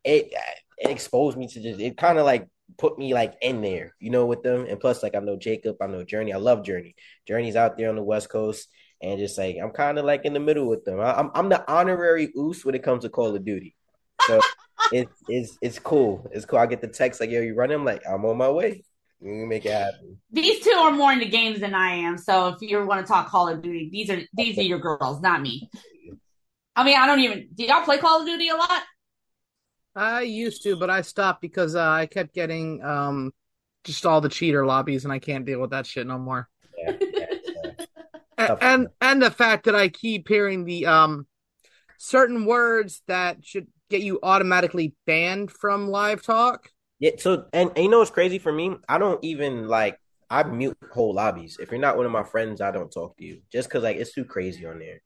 [0.03, 0.33] it
[0.77, 2.47] it exposed me to just it kind of like
[2.77, 4.65] put me like in there, you know, with them.
[4.67, 6.33] And plus, like I know Jacob, I know Journey.
[6.33, 6.95] I love Journey.
[7.27, 8.67] Journey's out there on the West Coast,
[9.01, 10.99] and just like I'm kind of like in the middle with them.
[10.99, 13.75] I, am I'm the honorary Uce when it comes to Call of Duty.
[14.27, 14.39] So
[14.91, 16.27] it's it's it's cool.
[16.31, 16.59] It's cool.
[16.59, 18.83] I get the text like, "Yo, you running?" I'm like, "I'm on my way."
[19.19, 20.17] We make it happen.
[20.31, 22.17] These two are more into games than I am.
[22.17, 25.21] So if you want to talk Call of Duty, these are these are your girls,
[25.21, 25.69] not me.
[26.75, 27.47] I mean, I don't even.
[27.55, 28.83] Do y'all play Call of Duty a lot?
[29.95, 33.31] I used to, but I stopped because uh, I kept getting um,
[33.85, 36.49] just all the cheater lobbies, and I can't deal with that shit no more.
[36.77, 37.25] Yeah, yeah,
[38.37, 38.55] yeah.
[38.61, 41.27] and and the fact that I keep hearing the um
[41.97, 46.69] certain words that should get you automatically banned from live talk.
[46.99, 47.11] Yeah.
[47.17, 48.75] So and, and you know what's crazy for me?
[48.87, 51.57] I don't even like I mute whole lobbies.
[51.59, 53.97] If you're not one of my friends, I don't talk to you just because like
[53.97, 55.01] it's too crazy on there.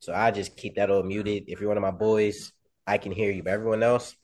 [0.00, 1.44] So I just keep that all muted.
[1.48, 2.52] If you're one of my boys,
[2.86, 4.14] I can hear you, but everyone else,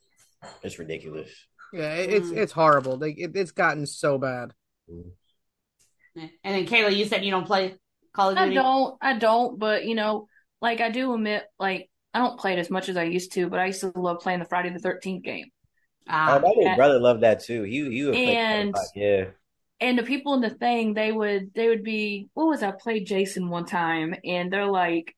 [0.62, 1.30] it's ridiculous.
[1.72, 2.37] Yeah, it's mm.
[2.37, 2.96] it's horrible.
[2.96, 4.52] Like it, it's gotten so bad.
[4.90, 5.11] Mm.
[6.16, 7.74] And then Kayla, you said you don't play
[8.12, 8.57] Call of Duty.
[8.57, 8.96] I don't.
[9.00, 9.59] I don't.
[9.59, 10.28] But you know,
[10.62, 13.48] like I do admit, like I don't play it as much as I used to.
[13.48, 15.46] But I used to love playing the Friday the Thirteenth game.
[16.09, 17.62] Ah, oh, my brother loved that too.
[17.62, 19.25] He he would and yeah.
[19.81, 22.29] And the people in the thing, they would they would be.
[22.35, 25.14] What was I played Jason one time, and they're like,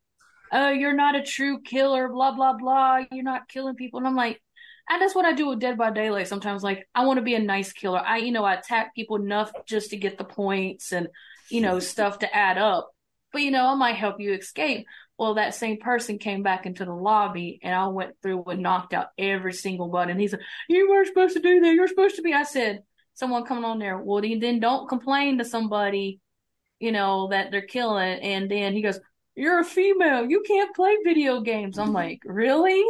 [0.52, 3.04] "Oh, you're not a true killer." Blah blah blah.
[3.12, 4.40] You're not killing people, and I'm like,
[4.88, 6.28] and that's what I do with Dead by Daylight.
[6.28, 7.98] Sometimes, like I want to be a nice killer.
[7.98, 11.08] I, you know, I attack people enough just to get the points and
[11.50, 12.90] you know stuff to add up.
[13.32, 14.86] But you know, I might help you escape.
[15.18, 18.92] Well, that same person came back into the lobby, and I went through and knocked
[18.92, 20.18] out every single button.
[20.18, 21.74] He said, "You weren't supposed to do that.
[21.74, 22.82] You're supposed to be." I said,
[23.14, 23.98] "Someone coming on there.
[23.98, 26.20] Well, then don't complain to somebody,
[26.80, 29.00] you know, that they're killing." And then he goes,
[29.34, 30.28] "You're a female.
[30.28, 32.84] You can't play video games." I'm like, "Really?"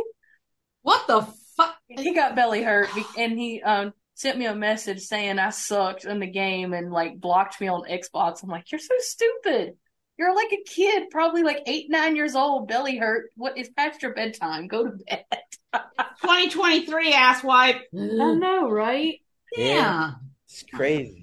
[0.82, 1.22] What the
[1.56, 1.76] fuck?
[1.88, 6.20] He got belly hurt, and he um, sent me a message saying I sucked in
[6.20, 8.42] the game and like blocked me on Xbox.
[8.42, 9.74] I'm like, you're so stupid.
[10.18, 13.30] You're like a kid, probably like eight, nine years old, belly hurt.
[13.36, 14.66] What is past your bedtime?
[14.66, 15.24] Go to bed.
[16.22, 17.82] 2023 ass wipe.
[17.94, 19.20] I know, right?
[19.56, 19.66] Yeah.
[19.66, 20.10] yeah.
[20.46, 21.22] It's crazy.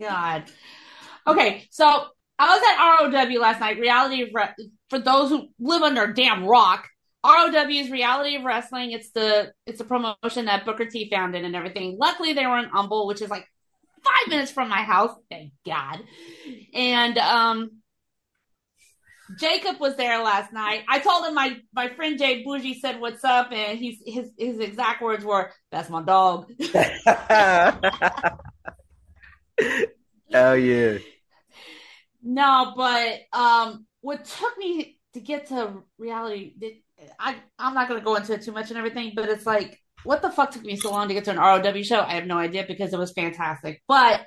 [0.00, 0.44] God.
[1.26, 2.04] Okay, so
[2.38, 3.78] I was at ROW last night.
[3.78, 6.88] Reality of Re- for those who live under a damn rock.
[7.24, 8.92] ROW is Reality of Wrestling.
[8.92, 11.96] It's the it's a promotion that Booker T founded and everything.
[11.98, 13.46] Luckily, they were in Humble, which is like
[14.04, 15.16] five minutes from my house.
[15.30, 16.00] Thank God.
[16.74, 17.70] And um,
[19.38, 20.84] Jacob was there last night.
[20.88, 24.58] I told him my my friend Jay Boujii said what's up, and he's his his
[24.58, 26.52] exact words were, "That's my dog."
[30.30, 30.98] Hell yeah.
[32.22, 36.54] No, but um, what took me to get to reality,
[37.18, 40.22] I I'm not gonna go into it too much and everything, but it's like, what
[40.22, 42.00] the fuck took me so long to get to an ROW show?
[42.00, 44.26] I have no idea because it was fantastic, but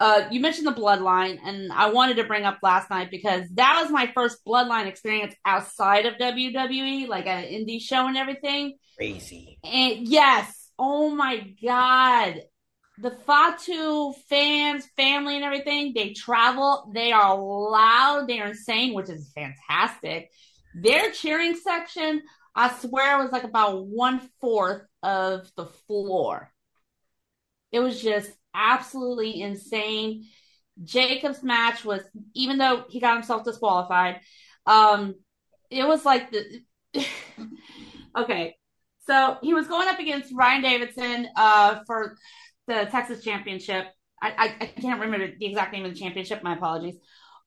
[0.00, 3.78] uh, you mentioned the bloodline, and I wanted to bring up last night because that
[3.82, 8.78] was my first bloodline experience outside of WWE, like an indie show and everything.
[8.96, 9.58] Crazy.
[9.62, 12.40] And yes, oh my god,
[12.96, 19.10] the Fatu fans, family, and everything, they travel, they are loud, they are insane, which
[19.10, 20.30] is fantastic.
[20.74, 22.22] Their cheering section,
[22.54, 26.50] I swear, was like about one fourth of the floor.
[27.70, 30.26] It was just absolutely insane.
[30.82, 32.00] Jacob's match was,
[32.34, 34.20] even though he got himself disqualified,
[34.66, 35.14] um,
[35.70, 36.62] it was like the.
[38.16, 38.56] okay,
[39.06, 42.16] so he was going up against Ryan Davidson uh, for
[42.66, 43.86] the Texas Championship.
[44.22, 46.42] I, I, I can't remember the exact name of the championship.
[46.42, 46.96] My apologies,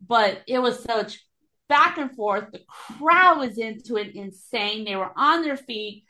[0.05, 1.19] but it was such
[1.69, 2.51] back and forth.
[2.51, 4.85] The crowd was into it, insane.
[4.85, 6.05] They were on their feet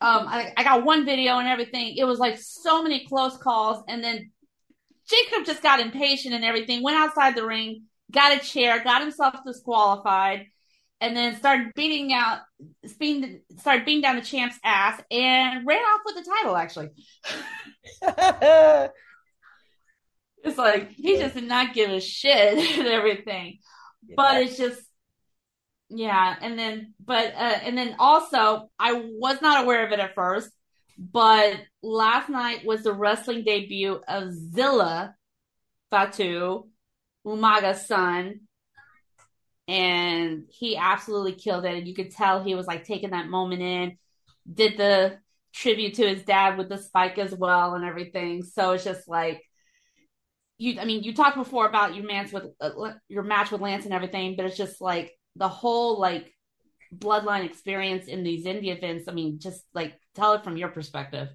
[0.00, 1.96] um, I, I got one video and everything.
[1.96, 4.30] It was like so many close calls, and then
[5.08, 6.82] Jacob just got impatient and everything.
[6.82, 10.46] Went outside the ring, got a chair, got himself disqualified,
[11.00, 12.40] and then started beating out,
[12.86, 16.56] started beating down the champ's ass, and ran off with the title.
[16.56, 16.90] Actually,
[20.44, 23.58] it's like he just did not give a shit and everything.
[24.14, 24.80] But it's just
[25.90, 30.14] yeah, and then but uh, and then also I was not aware of it at
[30.14, 30.50] first,
[30.98, 35.14] but last night was the wrestling debut of Zilla
[35.90, 36.64] Fatu,
[37.26, 38.40] Umaga's son,
[39.66, 41.74] and he absolutely killed it.
[41.74, 43.96] And you could tell he was like taking that moment in,
[44.52, 45.18] did the
[45.54, 48.42] tribute to his dad with the spike as well and everything.
[48.42, 49.42] So it's just like
[50.58, 50.78] you.
[50.80, 53.94] I mean, you talked before about your match with uh, your match with Lance and
[53.94, 56.34] everything, but it's just like the whole like
[56.94, 59.08] bloodline experience in these indie events?
[59.08, 61.28] I mean, just like tell it from your perspective.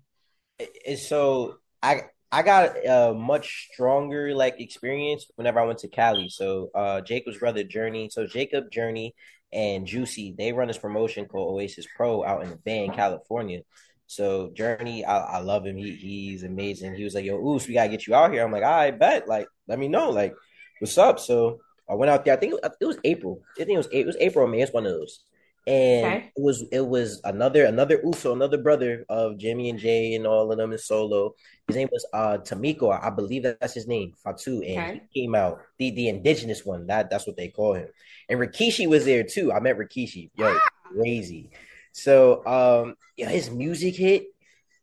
[0.98, 6.30] So I I got a much stronger like experience whenever I went to Cali.
[6.30, 9.16] So uh Jacob's brother Journey, so Jacob Journey
[9.52, 13.62] and Juicy, they run this promotion called Oasis Pro out in the Bay California.
[14.08, 15.78] So Journey, I, I love him.
[15.78, 16.96] He he's amazing.
[16.96, 19.28] He was like, "Yo, Uce, we gotta get you out here." I'm like, "I bet."
[19.28, 20.10] Like, let me know.
[20.10, 20.36] Like,
[20.80, 21.20] what's up?
[21.20, 22.34] So I went out there.
[22.34, 23.42] I think it was April.
[23.56, 24.62] I think it was it was April or May.
[24.62, 25.20] It's one of those.
[25.66, 26.32] And okay.
[26.36, 30.52] it was it was another another Uso, another brother of Jimmy and Jay and all
[30.52, 31.36] of them in solo.
[31.68, 35.02] His name was uh Tamiko, I believe that's his name, Fatu, and okay.
[35.10, 36.88] he came out the the indigenous one.
[36.88, 37.88] That that's what they call him.
[38.28, 39.54] And Rikishi was there too.
[39.54, 40.32] I met Rikishi.
[40.36, 40.70] Yo, ah!
[40.92, 41.52] crazy.
[41.94, 44.26] So um yeah, his music hit,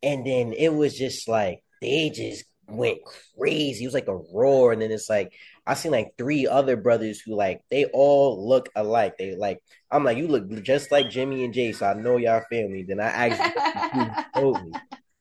[0.02, 2.98] and then it was just like they just went
[3.36, 3.84] crazy.
[3.84, 5.32] It was like a roar, and then it's like
[5.66, 9.16] I seen like three other brothers who like they all look alike.
[9.18, 12.42] They like I'm like you look just like Jimmy and Jay, so I know y'all
[12.50, 12.82] family.
[12.82, 14.72] Then I me.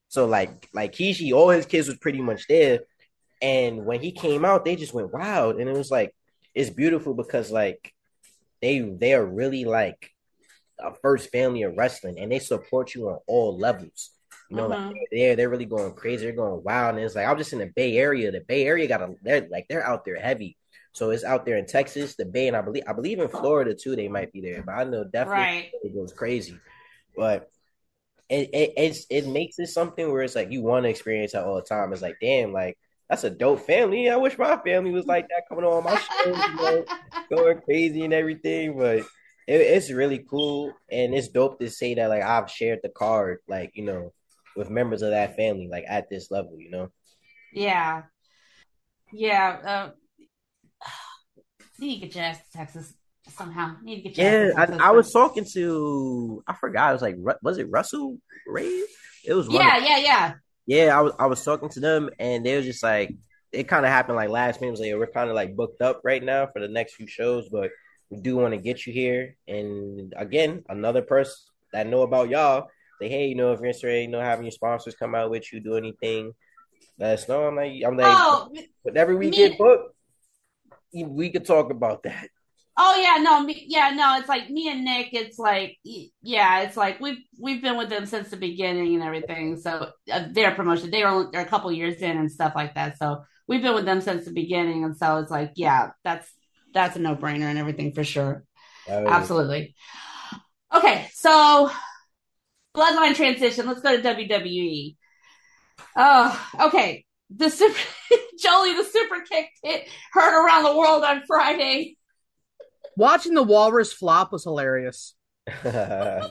[0.08, 2.80] So like like Kishi, all his kids was pretty much there,
[3.42, 6.16] and when he came out, they just went wild, and it was like
[6.56, 7.94] it's beautiful because like
[8.62, 10.12] they they are really like
[10.80, 14.12] a first family of wrestling, and they support you on all levels.
[14.50, 14.88] You know, uh-huh.
[14.88, 16.26] like they're they're really going crazy.
[16.26, 18.32] They're going wild, and it's like I'm just in the Bay Area.
[18.32, 20.58] The Bay Area got a they're like they're out there heavy.
[20.92, 23.76] So it's out there in Texas, the Bay, and I believe I believe in Florida
[23.76, 23.96] too.
[23.96, 25.72] They might be there, but I know definitely right.
[25.84, 26.60] it goes crazy.
[27.16, 27.50] But
[28.28, 31.44] it, it it's it makes it something where it's like you want to experience that
[31.44, 31.94] all the time.
[31.94, 34.10] It's like damn, like that's a dope family.
[34.10, 36.86] I wish my family was like that coming on my show, you know,
[37.30, 38.78] going crazy and everything.
[38.78, 38.98] But
[39.48, 43.40] it, it's really cool and it's dope to say that like I've shared the card,
[43.48, 44.14] like you know,
[44.56, 46.92] with members of that family, like at this level, you know?
[47.54, 48.04] Yeah.
[49.12, 49.58] Yeah.
[49.66, 50.88] Uh,
[51.80, 52.94] need to get your ass to Texas
[53.30, 53.76] somehow.
[53.84, 57.58] Need to get yeah, I, I, was talking to, I forgot, I was like, was
[57.58, 58.84] it Russell Ray?
[59.26, 60.34] It was Yeah, yeah, yeah.
[60.66, 63.16] Yeah, I was I was talking to them and they were just like,
[63.52, 64.72] it kind of happened like last minute.
[64.72, 67.50] Was like, we're kind of like booked up right now for the next few shows,
[67.50, 67.72] but
[68.12, 69.36] we do want to get you here.
[69.48, 71.34] And again, another person
[71.74, 72.68] that know about y'all
[73.00, 75.52] say, hey, you know, if you're interested, you know, having your sponsors come out with
[75.52, 76.34] you, do anything,
[76.98, 77.46] let us know.
[77.46, 78.52] I'm like, I'm like, oh,
[78.84, 79.96] whenever we me, get booked,
[80.94, 82.30] we could talk about that.
[82.82, 84.18] Oh yeah, no, me, yeah, no.
[84.18, 85.10] It's like me and Nick.
[85.12, 89.58] It's like, yeah, it's like we've we've been with them since the beginning and everything.
[89.58, 92.98] So uh, their promotion, they were they're a couple years in and stuff like that.
[92.98, 96.32] So we've been with them since the beginning, and so it's like, yeah, that's
[96.74, 98.46] that's a no brainer and everything for sure.
[98.88, 99.76] Absolutely.
[100.74, 101.70] Okay, so
[102.80, 103.68] bloodline transition.
[103.68, 104.96] Let's go to WWE.
[105.96, 107.06] Oh, okay.
[107.30, 107.80] The super
[108.40, 111.98] Jolie, the super kick hit heard around the world on Friday.
[112.96, 115.16] Watching the Walrus flop was hilarious.
[115.64, 116.22] now,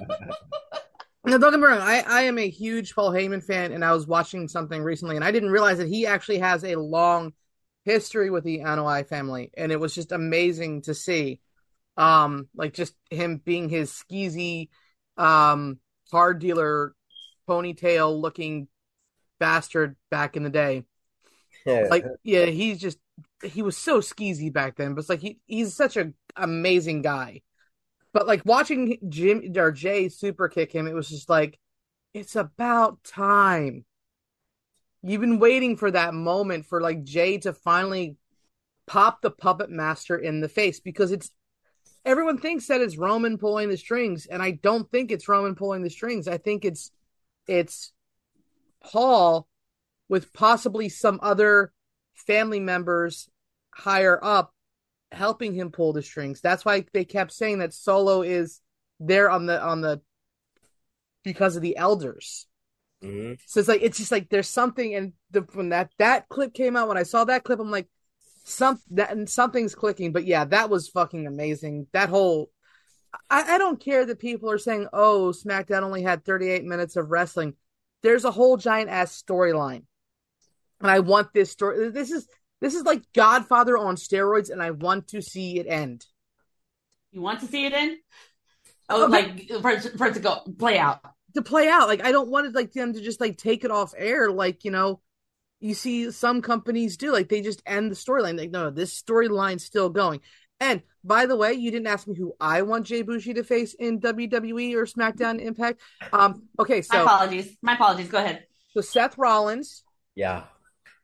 [1.24, 1.80] don't get me wrong.
[1.80, 5.24] I, I am a huge Paul Heyman fan, and I was watching something recently, and
[5.24, 7.32] I didn't realize that he actually has a long
[7.84, 11.40] history with the Anoa'i family, and it was just amazing to see.
[11.96, 14.68] Um, like just him being his skeezy,
[15.16, 15.80] um,
[16.10, 16.94] car dealer
[17.48, 18.68] ponytail looking
[19.38, 20.84] bastard back in the day.
[21.66, 21.86] Yeah.
[21.90, 22.98] Like, yeah, he's just
[23.42, 27.42] he was so skeezy back then, but it's like he he's such an amazing guy.
[28.12, 31.58] But like watching Jim or Jay super kick him, it was just like,
[32.14, 33.84] it's about time.
[35.02, 38.16] You've been waiting for that moment for like Jay to finally
[38.86, 41.30] pop the puppet master in the face because it's
[42.04, 45.82] everyone thinks that it's Roman pulling the strings, and I don't think it's Roman pulling
[45.82, 46.28] the strings.
[46.28, 46.90] I think it's
[47.46, 47.92] it's
[48.82, 49.48] Paul
[50.08, 51.72] with possibly some other
[52.14, 53.28] family members
[53.74, 54.52] higher up
[55.12, 56.40] helping him pull the strings.
[56.40, 58.60] That's why they kept saying that Solo is
[59.00, 60.00] there on the on the
[61.24, 62.46] because of the elders.
[63.02, 63.34] Mm-hmm.
[63.46, 66.76] So it's like it's just like there's something, and the, when that that clip came
[66.76, 67.88] out, when I saw that clip, I'm like,
[68.48, 70.12] some that something's clicking.
[70.12, 71.86] But yeah, that was fucking amazing.
[71.92, 72.50] That whole
[73.30, 77.10] I, I don't care that people are saying, "Oh, SmackDown only had 38 minutes of
[77.10, 77.54] wrestling."
[78.02, 79.84] There's a whole giant ass storyline,
[80.80, 81.90] and I want this story.
[81.90, 82.28] This is
[82.60, 86.04] this is like Godfather on steroids, and I want to see it end.
[87.12, 87.98] You want to see it end?
[88.88, 89.12] Oh, okay.
[89.12, 91.00] like for, for it to go play out.
[91.34, 93.70] To play out, like I don't want it like them to just like take it
[93.70, 95.00] off air, like you know
[95.60, 99.00] you see some companies do like they just end the storyline like no, no this
[99.00, 100.20] storyline's still going
[100.60, 103.74] and by the way you didn't ask me who i want jay boujii to face
[103.74, 105.80] in wwe or smackdown impact
[106.12, 109.84] um okay so my apologies my apologies go ahead so seth rollins
[110.14, 110.44] yeah,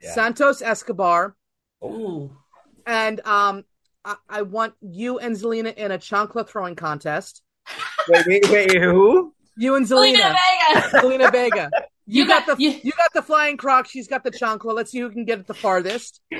[0.03, 0.13] yeah.
[0.13, 1.37] santos escobar
[1.85, 2.31] Ooh.
[2.87, 3.65] and um
[4.05, 7.43] I, I want you and zelina in a chancla throwing contest
[8.09, 9.35] wait, wait, wait, who?
[9.57, 10.35] You and Zelina.
[10.35, 10.37] Zelina
[10.73, 10.91] Vega.
[11.01, 11.71] Zelina Vega.
[12.07, 13.87] You, You got, got- the you- you got the flying croc.
[13.89, 14.75] She's got the chancla.
[14.75, 16.21] Let's see who can get it the farthest.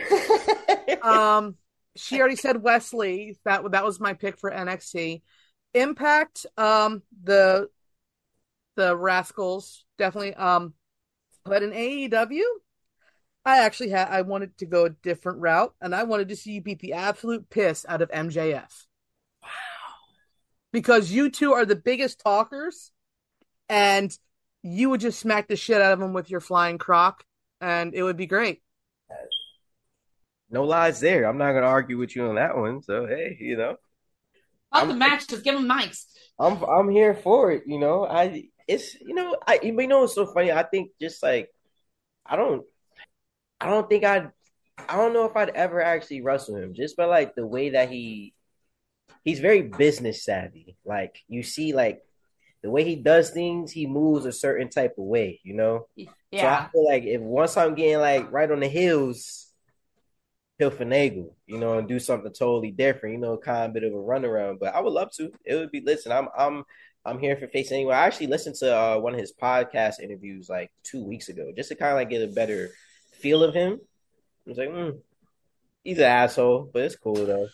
[1.03, 1.57] Um,
[1.97, 3.37] she already said Wes Lee.
[3.45, 5.21] That that was my pick for NXT.
[5.75, 6.47] Impact.
[6.57, 7.69] Um, the
[8.77, 10.35] the Rascalz definitely.
[10.35, 10.73] Um,
[11.45, 12.43] but in AEW,
[13.45, 16.53] I actually had I wanted to go a different route, and I wanted to see
[16.53, 18.87] you beat the absolute piss out of MJF.
[19.43, 19.49] Wow.
[20.73, 22.93] Because you two are the biggest talkers,
[23.69, 24.17] and
[24.65, 27.23] you would just smack the shit out of him with your flying croc,
[27.61, 28.63] and it would be great.
[30.51, 31.25] No lies there.
[31.25, 32.83] I'm not gonna argue with you on that one.
[32.83, 33.77] So hey, you know,
[34.75, 35.29] Fuck the match.
[35.29, 36.07] Just give him mics.
[36.39, 37.65] I'm I'm here for it.
[37.67, 40.51] You know, I it's you know I you know it's so funny.
[40.51, 41.51] I think just like
[42.27, 42.65] I don't
[43.61, 44.31] I don't think I'd
[44.89, 47.91] I don't know if I'd ever actually wrestle him just by like the way that
[47.91, 48.35] he
[49.25, 50.77] he's very business savvy.
[50.85, 52.03] Like you see like
[52.65, 55.39] the way he does things, he moves a certain type of way.
[55.45, 55.87] You know.
[55.97, 56.09] Yeah.
[56.33, 59.53] So I feel like if once I'm getting like right on the heels,
[60.59, 63.93] he'll finagle, you know, and do something totally different, you know, kind of bit of
[63.93, 64.61] a runaround.
[64.61, 65.31] But I would love to.
[65.45, 66.65] It would be listen, I'm I'm
[67.05, 67.97] I'm here for face anyway.
[67.97, 71.69] I actually listened to uh, one of his podcast interviews like two weeks ago, just
[71.69, 72.71] to kind of like get a better
[73.13, 73.79] feel of him.
[74.47, 74.99] I was like, mm,
[75.83, 77.49] he's an asshole, but it's cool though.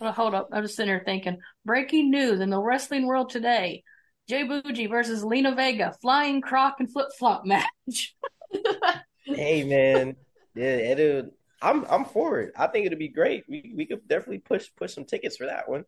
[0.00, 0.48] Well, hold up.
[0.52, 1.38] I'm just sitting here thinking.
[1.64, 3.84] Breaking news in the wrestling world today.
[4.28, 5.94] Jay Boujii versus Lena Vega.
[6.00, 8.16] Flying croc and flip flop match.
[9.24, 10.16] hey man,
[10.54, 11.30] yeah, it'll.
[11.60, 12.52] I'm I'm for it.
[12.56, 13.44] I think it'll be great.
[13.48, 15.84] We we could definitely push push some tickets for that one.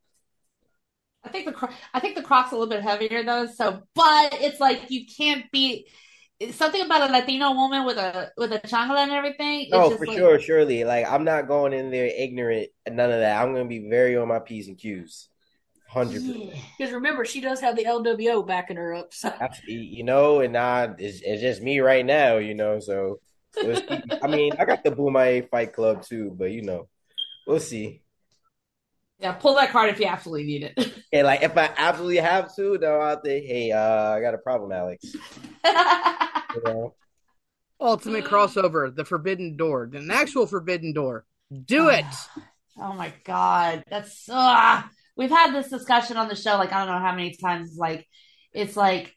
[1.25, 3.47] I think the Cro- I think the Croc's a little bit heavier though.
[3.47, 5.89] So, but it's like you can't be
[6.39, 9.63] it's something about a Latino woman with a with a chancla and everything.
[9.63, 10.85] It's No, for like- sure, surely.
[10.85, 13.41] Like I'm not going in there ignorant and none of that.
[13.43, 15.29] I'm gonna be very on my P's and Q's.
[15.89, 16.51] Hundred percent.
[16.77, 19.15] Because remember, she does have the LWO backing her up.
[19.15, 19.33] So
[19.67, 23.21] You know, and I it's, it's just me right now, you know, so
[23.57, 23.81] we'll.
[24.23, 26.89] I mean, I got the Bomaye Fight Club too, but you know,
[27.47, 28.03] we'll see.
[29.21, 30.93] Yeah, pull that card if you absolutely need it.
[31.13, 34.39] And like if I absolutely have to, then I'll think, hey, uh, I got a
[34.39, 35.17] problem, Alex.
[36.55, 36.95] You know?
[37.81, 41.27] Ultimate crossover, the Forbidden Door, an actual Forbidden Door.
[41.67, 42.07] Do it.
[42.79, 44.83] Oh my god, that's uh
[45.17, 47.71] we've had this discussion on the show like I don't know how many times.
[47.71, 48.07] It's like
[48.53, 49.15] it's like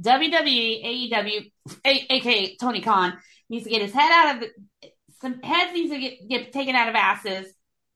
[0.00, 1.50] WWE, AEW,
[1.86, 4.90] A- aka Tony Khan needs to get his head out of the
[5.20, 7.46] some heads needs to get, get taken out of asses,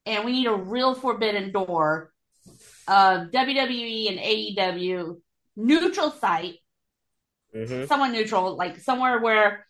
[0.06, 2.12] and we need a real forbidden door.
[2.86, 5.16] Uh, WWE and AEW
[5.56, 6.54] neutral site,
[7.56, 7.88] Mhm.
[7.88, 9.66] somewhat neutral, like somewhere where,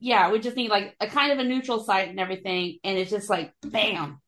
[0.00, 3.10] yeah, we just need like a kind of a neutral site and everything, and it's
[3.10, 4.20] just like bam.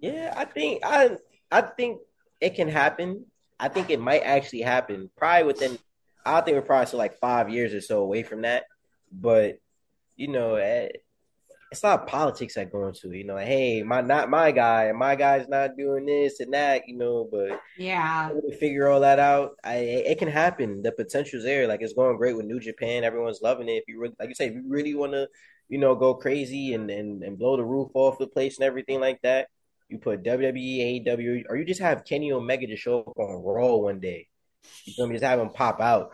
[0.00, 1.16] Yeah, I think I
[1.50, 2.00] I think
[2.40, 3.26] it can happen.
[3.58, 5.10] I think it might actually happen.
[5.16, 5.78] Probably within
[6.24, 8.64] I think we're probably still like five years or so away from that.
[9.12, 9.58] But
[10.16, 10.56] you know,
[11.72, 13.18] it's not politics that go into it.
[13.18, 16.52] You know, like, hey, my not my guy, and my guy's not doing this and
[16.54, 16.82] that.
[16.88, 18.30] You know, but Yeah.
[18.58, 20.82] figure all that out, I it can happen.
[20.82, 21.66] The potential's there.
[21.68, 23.04] Like it's going great with New Japan.
[23.04, 23.72] Everyone's loving it.
[23.82, 25.28] If you really, like you say, if you really want to,
[25.68, 29.00] you know, go crazy and, and and blow the roof off the place and everything
[29.00, 29.48] like that,
[29.88, 33.76] you put WWE, AEW, or you just have Kenny Omega to show up on Raw
[33.76, 34.28] one day.
[34.84, 35.14] You feel me?
[35.14, 36.10] Just have him pop out.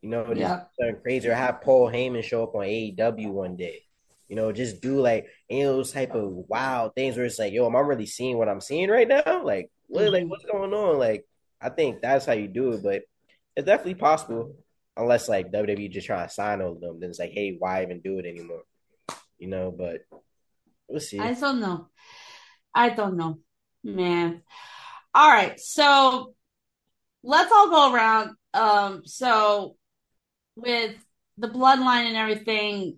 [0.00, 0.92] You know, just Yeah.
[1.02, 3.82] crazy, or have Paul Heyman show up on AEW one day.
[4.32, 7.52] You know, just do like any of those type of wild things where it's like,
[7.52, 9.44] yo, am I really seeing what I'm seeing right now?
[9.44, 10.98] Like, what, like what's going on?
[10.98, 11.26] Like,
[11.60, 13.02] I think that's how you do it, but
[13.54, 14.56] it's definitely possible.
[14.96, 17.82] Unless like WWE just trying to sign all of them, then it's like, hey, why
[17.82, 18.62] even do it anymore?
[19.38, 19.98] You know, but
[20.88, 21.18] we'll see.
[21.18, 21.88] I don't know.
[22.74, 23.38] I don't know,
[23.84, 24.40] man.
[25.14, 26.34] All right, so
[27.22, 28.30] let's all go around.
[28.54, 29.76] Um, so
[30.56, 30.96] with
[31.36, 32.96] the bloodline and everything,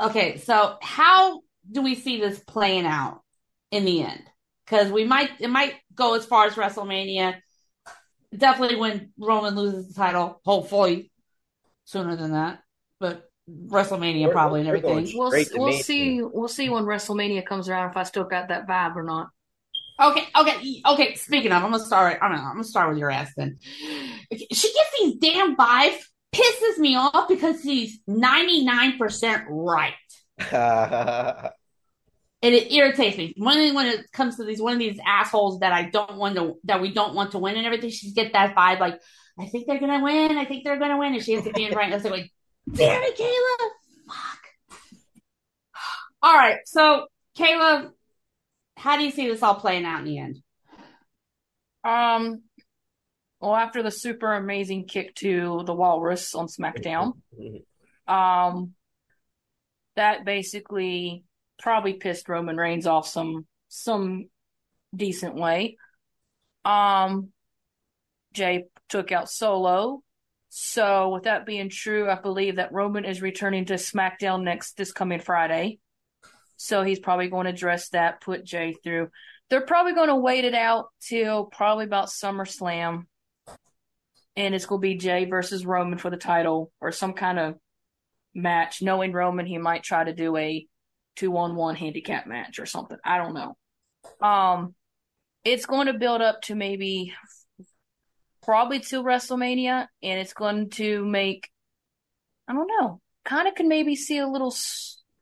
[0.00, 0.38] okay.
[0.38, 1.40] So how
[1.70, 3.22] do we see this playing out
[3.70, 4.22] in the end?
[4.64, 7.36] Because we might, it might go as far as WrestleMania.
[8.36, 11.10] Definitely when Roman loses the title, hopefully
[11.84, 12.60] sooner than that,
[13.00, 15.18] but WrestleMania We're- probably and we're going everything.
[15.18, 15.82] we'll we'll Mania.
[15.82, 19.30] see we'll see when WrestleMania comes around if I still got that vibe or not.
[20.00, 21.14] Okay, okay, okay.
[21.16, 22.20] Speaking of, I'm gonna start.
[22.22, 23.58] I'm gonna, I'm gonna start with your ass then.
[24.30, 25.98] She gets these damn vibes,
[26.32, 29.94] pisses me off because he's 99 percent right,
[30.38, 31.50] and
[32.42, 33.34] it irritates me.
[33.36, 36.58] When when it comes to these one of these assholes that I don't want to,
[36.64, 39.00] that we don't want to win and everything, she get that vibe like,
[39.38, 40.36] I think they're gonna win.
[40.36, 41.84] I think they're gonna win, and she ends up being right.
[41.84, 42.32] And I was like,
[42.72, 43.68] damn it, Kayla,
[44.08, 44.78] fuck.
[46.22, 47.06] All right, so
[47.36, 47.90] Kayla,
[48.76, 50.42] how do you see this all playing out in the end?
[51.84, 52.42] Um,
[53.40, 57.14] well, after the super amazing kick to the Walrus on SmackDown,
[58.06, 58.74] um,
[59.96, 61.24] that basically
[61.58, 64.28] probably pissed Roman Reigns off some some
[64.94, 65.76] decent way.
[66.64, 67.30] Um,
[68.32, 70.02] Jay took out Solo.
[70.52, 74.92] So, with that being true, I believe that Roman is returning to SmackDown next this
[74.92, 75.78] coming Friday.
[76.56, 79.08] So he's probably going to address that, put Jay through.
[79.48, 83.04] They're probably going to wait it out till probably about SummerSlam.
[84.36, 87.56] And it's going to be Jay versus Roman for the title or some kind of
[88.34, 88.80] match.
[88.80, 90.66] Knowing Roman, he might try to do a
[91.16, 92.98] two on one handicap match or something.
[93.04, 93.56] I don't know.
[94.26, 94.74] Um,
[95.44, 97.12] it's going to build up to maybe
[98.42, 101.50] probably to WrestleMania, and it's going to make
[102.50, 103.00] I don't know.
[103.24, 104.52] Kind of can maybe see a little.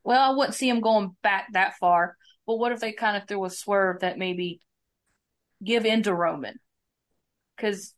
[0.03, 2.17] Well, I wouldn't see him going back that far.
[2.47, 4.61] But what if they kind of threw a swerve that maybe
[5.63, 6.59] give in to Roman?
[7.55, 7.93] Because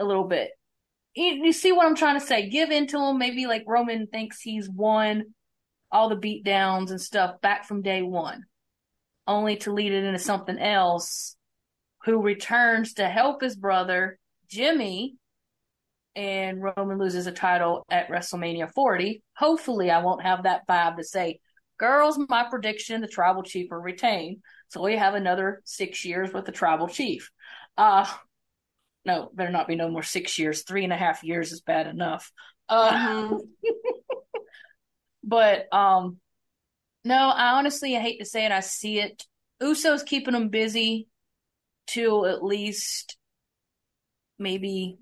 [0.00, 0.50] a little bit.
[1.14, 2.48] You, you see what I'm trying to say?
[2.48, 3.18] Give in to him.
[3.18, 5.34] Maybe like Roman thinks he's won
[5.92, 8.44] all the beat downs and stuff back from day one,
[9.26, 11.36] only to lead it into something else.
[12.04, 14.18] Who returns to help his brother
[14.50, 15.16] Jimmy,
[16.16, 19.22] and Roman loses a title at WrestleMania 40.
[19.36, 21.40] Hopefully, I won't have that vibe to say,
[21.78, 24.42] girls, my prediction, the tribal chief will retain.
[24.68, 27.30] So we have another six years with the tribal chief.
[27.78, 28.06] Uh,
[29.04, 30.62] no, better not be no more six years.
[30.62, 32.30] Three and a half years is bad enough.
[32.68, 33.36] Uh, mm-hmm.
[35.24, 36.18] but, um,
[37.04, 39.24] no, I honestly, I hate to say it, I see it.
[39.60, 41.08] Uso's keeping them busy
[41.86, 43.16] till at least
[44.38, 44.98] maybe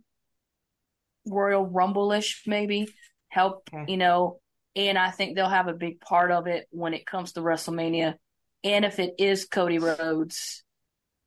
[1.27, 2.89] Royal Rumble ish, maybe
[3.29, 3.91] help, okay.
[3.91, 4.41] you know.
[4.77, 8.15] And I think they'll have a big part of it when it comes to WrestleMania.
[8.63, 10.63] And if it is Cody Rhodes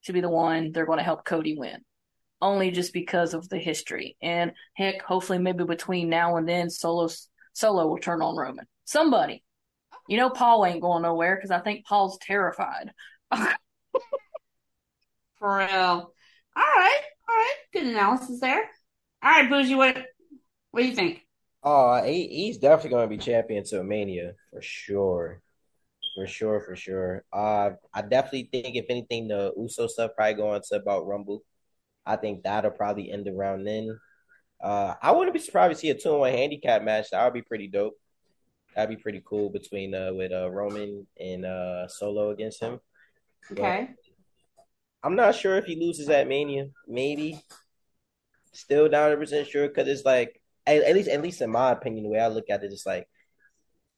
[0.06, 1.82] to be the one, they're going to help Cody win.
[2.42, 4.18] Only just because of the history.
[4.22, 7.10] And heck, hopefully, maybe between now and then, Solo
[7.54, 8.66] Solo will turn on Roman.
[8.86, 9.44] Somebody.
[10.08, 12.92] You know, Paul ain't going nowhere because I think Paul's terrified.
[15.40, 16.14] For real.
[16.54, 18.70] All right, all right, good analysis there.
[19.24, 20.06] All right, Boujii, what
[20.72, 21.26] what do you think?
[21.64, 25.42] Oh, he, he's definitely going to be champion to Mania for sure,
[26.16, 27.24] for sure, for sure.
[27.32, 31.44] Uh, I definitely think if anything, the Uso stuff probably going to about Rumble.
[32.06, 34.00] I think that'll probably end around then.
[34.62, 37.10] Uh, I wouldn't be surprised to see a two one handicap match.
[37.12, 37.94] That would be pretty dope.
[38.76, 42.80] That'd be pretty cool between uh with uh Roman and uh Solo against him.
[43.52, 43.90] Okay.
[43.90, 44.68] But
[45.04, 46.68] I'm not sure if he loses at Mania.
[46.88, 47.42] Maybe.
[48.54, 51.72] Still not 100 percent sure because it's like at, at, least at least in my
[51.72, 53.08] opinion, the way I look at it, it's like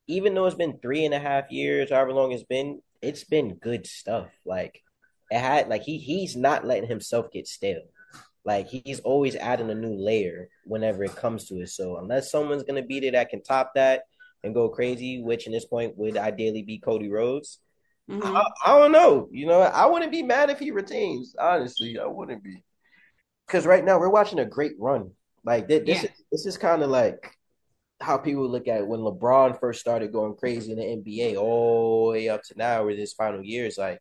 [0.08, 3.56] even though it's been three and a half years, however long it's been, it's been
[3.56, 4.30] good stuff.
[4.46, 4.82] Like
[5.32, 7.84] it had like he he's not letting himself get stale.
[8.46, 11.70] Like he's always adding a new layer whenever it comes to it.
[11.70, 14.04] So unless someone's gonna beat it that can top that
[14.44, 17.60] and go crazy, which in this point would ideally be Cody Rhodes,
[18.10, 18.36] Mm-hmm.
[18.36, 19.30] I, I, don't know.
[19.32, 21.36] You know, I wouldn't be mad if he retains.
[21.40, 22.64] Honestly, I wouldn't be.
[23.48, 25.12] Because right now we're watching a great run.
[25.46, 26.10] Like this, this, yeah.
[26.10, 27.38] is, this is kind of like
[28.02, 32.12] how people look at when LeBron first started going crazy in the NBA, all the
[32.12, 33.78] way up to now, where his final years.
[33.78, 34.00] Like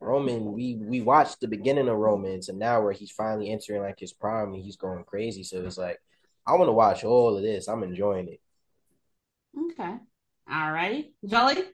[0.00, 3.98] Roman, we we watched the beginning of Roman, and now where he's finally entering like
[3.98, 5.42] his prime, and he's going crazy.
[5.42, 5.98] So it's like
[6.46, 7.68] I want to watch all of this.
[7.68, 8.40] I'm enjoying it.
[9.72, 9.96] Okay.
[10.50, 11.64] All right, Jolie.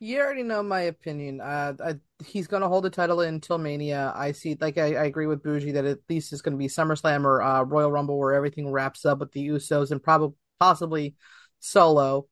[0.00, 1.40] You already know my opinion.
[1.40, 4.12] Uh, I, he's going to hold the title until Mania.
[4.14, 6.68] I see, like, I, I agree with Boujii that at least it's going to be
[6.68, 11.16] SummerSlam or uh, Royal Rumble where everything wraps up with the Usos and probably possibly
[11.58, 12.28] Solo,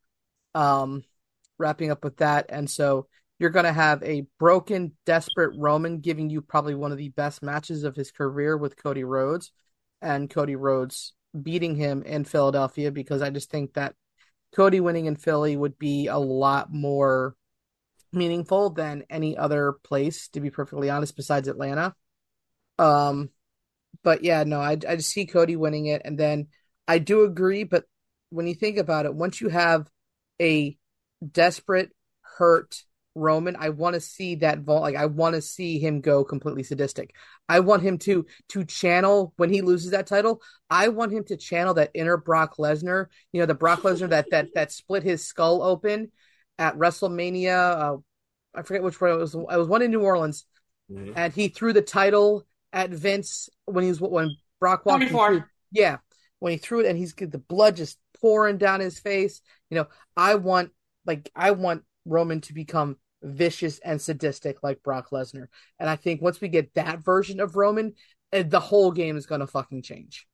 [0.55, 1.03] um,
[1.59, 2.47] wrapping up with that.
[2.51, 6.99] And so you're going to have a broken, desperate Roman giving you probably one of
[6.99, 9.53] the best matches of his career with Cody Rhodes,
[10.01, 13.95] and Cody Rhodes beating him in Philadelphia because I just think that
[14.55, 17.37] Cody winning in Philly would be a lot more
[18.13, 21.95] meaningful than any other place, to be perfectly honest, besides Atlanta.
[22.79, 23.31] Um,
[24.03, 26.49] but yeah, no, I I just see Cody winning it, and then
[26.89, 27.65] I do agree.
[27.65, 27.85] But
[28.31, 29.89] when you think about it, once you have
[30.41, 30.77] a
[31.33, 31.91] desperate,
[32.39, 32.83] hurt
[33.17, 34.83] Roman, I want to see that vault.
[34.83, 37.15] Like I want to see him go completely sadistic.
[37.49, 40.43] I want him to to channel when he loses that title.
[40.69, 43.07] I want him to channel that inner Brock Lesnar.
[43.33, 46.13] You know, the Brock Lesnar that that that split his skull open
[46.59, 47.79] at WrestleMania.
[47.79, 47.97] Uh,
[48.55, 49.35] I forget which one it was.
[49.35, 50.45] It was one in New Orleans,
[50.93, 51.13] mm-hmm.
[51.17, 55.09] and he threw the title at Vince when he was when Brock walked.
[55.09, 55.43] Through,
[55.73, 55.99] yeah,
[56.39, 59.41] when he threw it, and he's the blood just pouring down his face.
[59.71, 59.87] You know,
[60.17, 60.71] I want
[61.07, 62.97] like I want Roman to become
[63.27, 65.47] vicious and sadistic like Brock Lesnar.
[65.79, 67.95] And I think once we get that version of Roman,
[68.33, 70.27] the whole game is going to fucking change.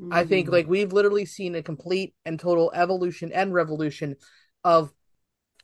[0.00, 0.12] Mm-hmm.
[0.12, 4.16] I think like we've literally seen a complete and total evolution and revolution
[4.64, 4.92] of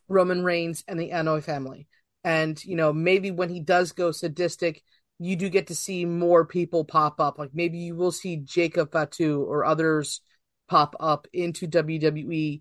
[0.09, 1.89] Roman Reigns and the Anoa'i family.
[2.24, 4.83] And you know, maybe when he does go sadistic,
[5.18, 7.39] you do get to see more people pop up.
[7.39, 10.20] Like maybe you will see Jacob Fatu or others
[10.68, 12.61] pop up into WWE,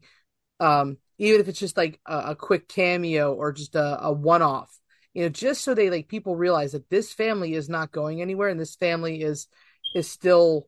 [0.60, 4.42] um, even if it's just like a, a quick cameo or just a, a one
[4.42, 4.72] off.
[5.14, 8.50] You know, just so they like people realize that this family is not going anywhere
[8.50, 9.48] and this family is
[9.96, 10.68] is still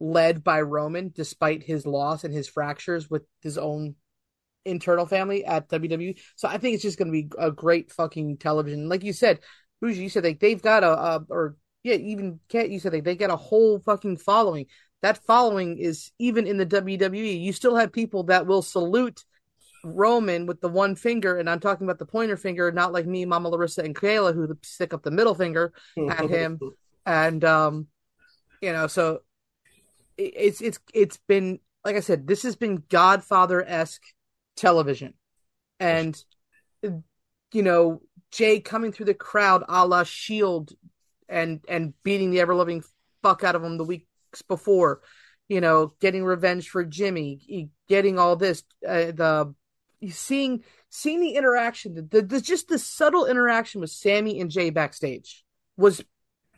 [0.00, 3.94] led by Roman despite his loss and his fractures with his own
[4.64, 6.18] internal family at WWE.
[6.36, 8.88] So I think it's just going to be a great fucking television.
[8.88, 9.40] Like you said,
[9.82, 13.04] Boujii, you said like they've got a, a or yeah, even Kat, you said like
[13.04, 14.66] they got a whole fucking following.
[15.02, 17.40] That following is even in the WWE.
[17.40, 19.24] You still have people that will salute
[19.84, 23.24] Roman with the one finger, and I'm talking about the pointer finger, not like me,
[23.24, 25.72] Mama Larissa, and Kayla who stick up the middle finger
[26.08, 26.58] at him.
[27.06, 27.86] and um,
[28.60, 29.20] you know, so
[30.16, 34.02] it's it's it's been like I said, this has been Godfather esque
[34.56, 35.14] television,
[35.78, 36.22] and
[36.82, 40.72] you know, Jay coming through the crowd a la Shield
[41.28, 42.82] and and beating the ever loving
[43.22, 44.06] fuck out of him the weeks
[44.48, 45.00] before,
[45.48, 49.54] you know, getting revenge for Jimmy, getting all this, uh, the
[50.08, 54.70] seeing seeing the interaction, the, the, the just the subtle interaction with Sami and Jay
[54.70, 55.44] backstage
[55.76, 56.02] was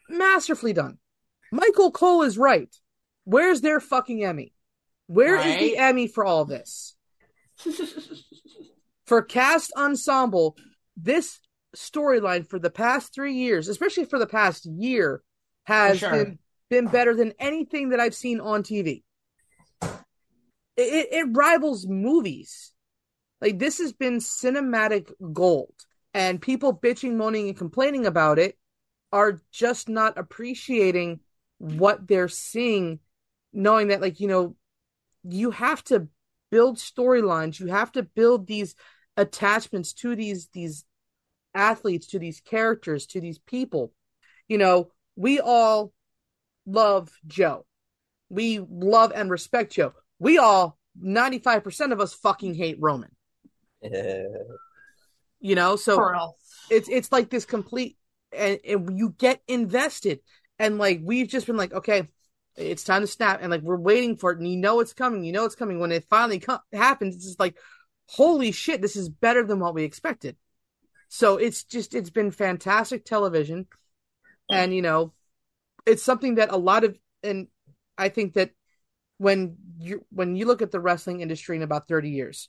[0.08, 0.98] masterfully done.
[1.50, 2.74] Michael Cole is right.
[3.24, 4.54] Where's their fucking Emmy?
[5.06, 5.46] Where right.
[5.46, 6.96] is the Emmy for all this?
[9.06, 10.56] for cast ensemble,
[10.96, 11.38] this
[11.76, 15.22] storyline for the past three years, especially for the past year,
[15.64, 16.10] has sure.
[16.10, 16.38] been
[16.70, 19.02] been better than anything that I've seen on TV.
[19.82, 22.71] It, it rivals movies.
[23.42, 25.74] Like this has been cinematic gold,
[26.14, 28.56] and people bitching, moaning, and complaining about it
[29.12, 31.20] are just not appreciating
[31.58, 33.00] what they're seeing,
[33.52, 34.56] knowing that, like, you know,
[35.24, 36.06] you have to
[36.52, 38.76] build storylines, you have to build these
[39.16, 40.84] attachments to these these
[41.52, 43.92] athletes, to these characters, to these people.
[44.46, 45.92] You know, we all
[46.64, 47.66] love Joe.
[48.28, 49.94] We love and respect Joe.
[50.20, 53.10] We all, 95% of us fucking hate Roman.
[55.40, 56.34] you know, so
[56.70, 57.96] it's it's like this complete
[58.36, 60.20] and, and you get invested.
[60.58, 62.08] And like we've just been like, okay,
[62.56, 65.24] it's time to snap, and like we're waiting for it, and you know it's coming,
[65.24, 65.80] you know it's coming.
[65.80, 67.56] When it finally co- happens, it's just like,
[68.06, 70.36] holy shit, this is better than what we expected.
[71.08, 73.66] So it's just it's been fantastic television,
[74.50, 75.12] and you know,
[75.86, 77.48] it's something that a lot of and
[77.98, 78.50] I think that
[79.18, 82.48] when you when you look at the wrestling industry in about 30 years,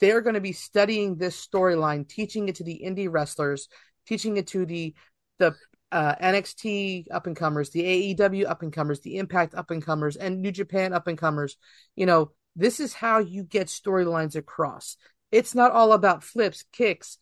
[0.00, 3.68] they're going to be studying this storyline, teaching it to the indie wrestlers,
[4.06, 4.94] teaching it to the
[5.38, 5.54] the
[5.90, 10.16] uh, NXT up and comers, the AEW up and comers, the Impact up and comers,
[10.16, 11.56] and New Japan up and comers.
[11.96, 14.96] You know, this is how you get storylines across.
[15.30, 17.18] It's not all about flips, kicks,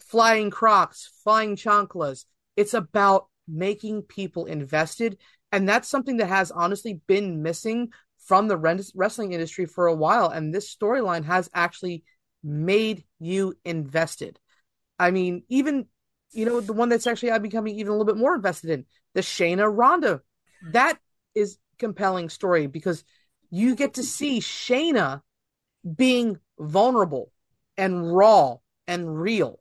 [0.00, 2.24] flying crocs, flying chanclas.
[2.56, 5.18] It's about making people invested.
[5.52, 7.90] And that's something that has honestly been missing
[8.30, 8.56] from the
[8.94, 10.28] wrestling industry for a while.
[10.28, 12.04] And this storyline has actually
[12.44, 14.38] made you invested.
[15.00, 15.86] I mean, even,
[16.30, 18.86] you know, the one that's actually I'm becoming even a little bit more invested in
[19.14, 20.20] the Shayna Ronda.
[20.70, 20.96] That
[21.34, 23.02] is compelling story because
[23.50, 25.22] you get to see Shayna
[25.96, 27.32] being vulnerable
[27.76, 29.58] and raw and real.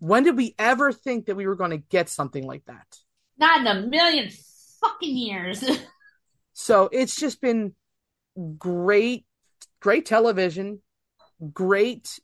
[0.00, 2.98] When did we ever think that we were going to get something like that?
[3.38, 4.28] Not in a million
[4.82, 5.64] fucking years.
[6.52, 7.74] so it's just been
[8.58, 9.24] great,
[9.80, 10.80] great television,
[11.52, 12.18] great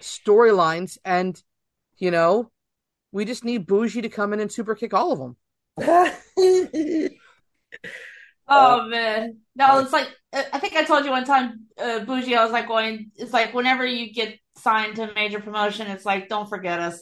[0.00, 1.42] storylines, and
[1.96, 2.50] you know,
[3.12, 5.36] we just need Boujii to come in and super kick all of them.
[8.48, 12.36] oh man, no, it's like I think I told you one time, uh, Boujii.
[12.36, 13.12] I was like going.
[13.16, 17.00] It's like whenever you get signed to a major promotion, it's like, don't forget us.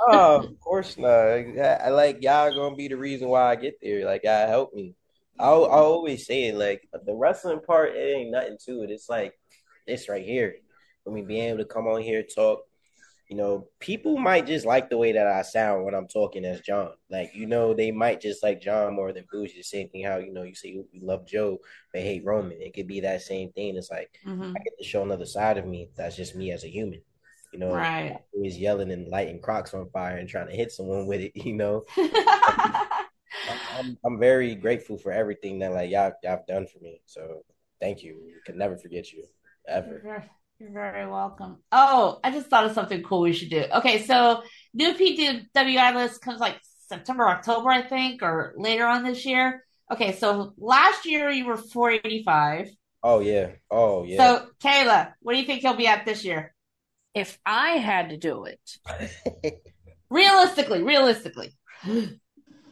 [0.00, 1.08] oh, of course not.
[1.08, 4.06] I, I, like y'all gonna be the reason why I get there.
[4.06, 4.94] Like y'all help me.
[5.40, 7.96] I I always say it like the wrestling part.
[7.96, 8.90] It ain't nothing to it.
[8.90, 9.34] It's like
[9.86, 10.56] this right here.
[11.06, 12.60] I mean, being able to come on here talk
[13.30, 16.60] you know, people might just like the way that I sound when I'm talking as
[16.62, 16.90] John.
[17.08, 19.54] Like, you know, they might just like John more than Boujii.
[19.54, 21.60] The same thing how, you know, you say you love Joe,
[21.92, 22.60] but hate Roman.
[22.60, 23.76] It could be that same thing.
[23.76, 24.50] It's like mm-hmm.
[24.56, 25.90] I get to show another side of me.
[25.96, 27.02] That's just me as a human.
[27.52, 28.18] You know, right.
[28.34, 31.54] always yelling and lighting Crocs on fire and trying to hit someone with it, you
[31.54, 31.84] know.
[33.78, 37.00] I'm, I'm very grateful for everything that like y'all y'all done for me.
[37.06, 37.44] So
[37.80, 38.16] thank you.
[38.28, 39.24] I can never forget you
[39.66, 40.28] ever.
[40.58, 41.58] You're very welcome.
[41.72, 43.64] Oh, I just thought of something cool we should do.
[43.76, 44.42] Okay, so
[44.74, 46.56] new PWI list comes like
[46.88, 49.64] September, October, I think, or later on this year.
[49.90, 52.68] Okay, so last year you were 485.
[53.02, 53.52] Oh yeah.
[53.70, 54.16] Oh yeah.
[54.18, 56.54] So Kayla, what do you think he'll be at this year?
[57.14, 59.60] If I had to do it,
[60.10, 61.52] Realistically, realistically.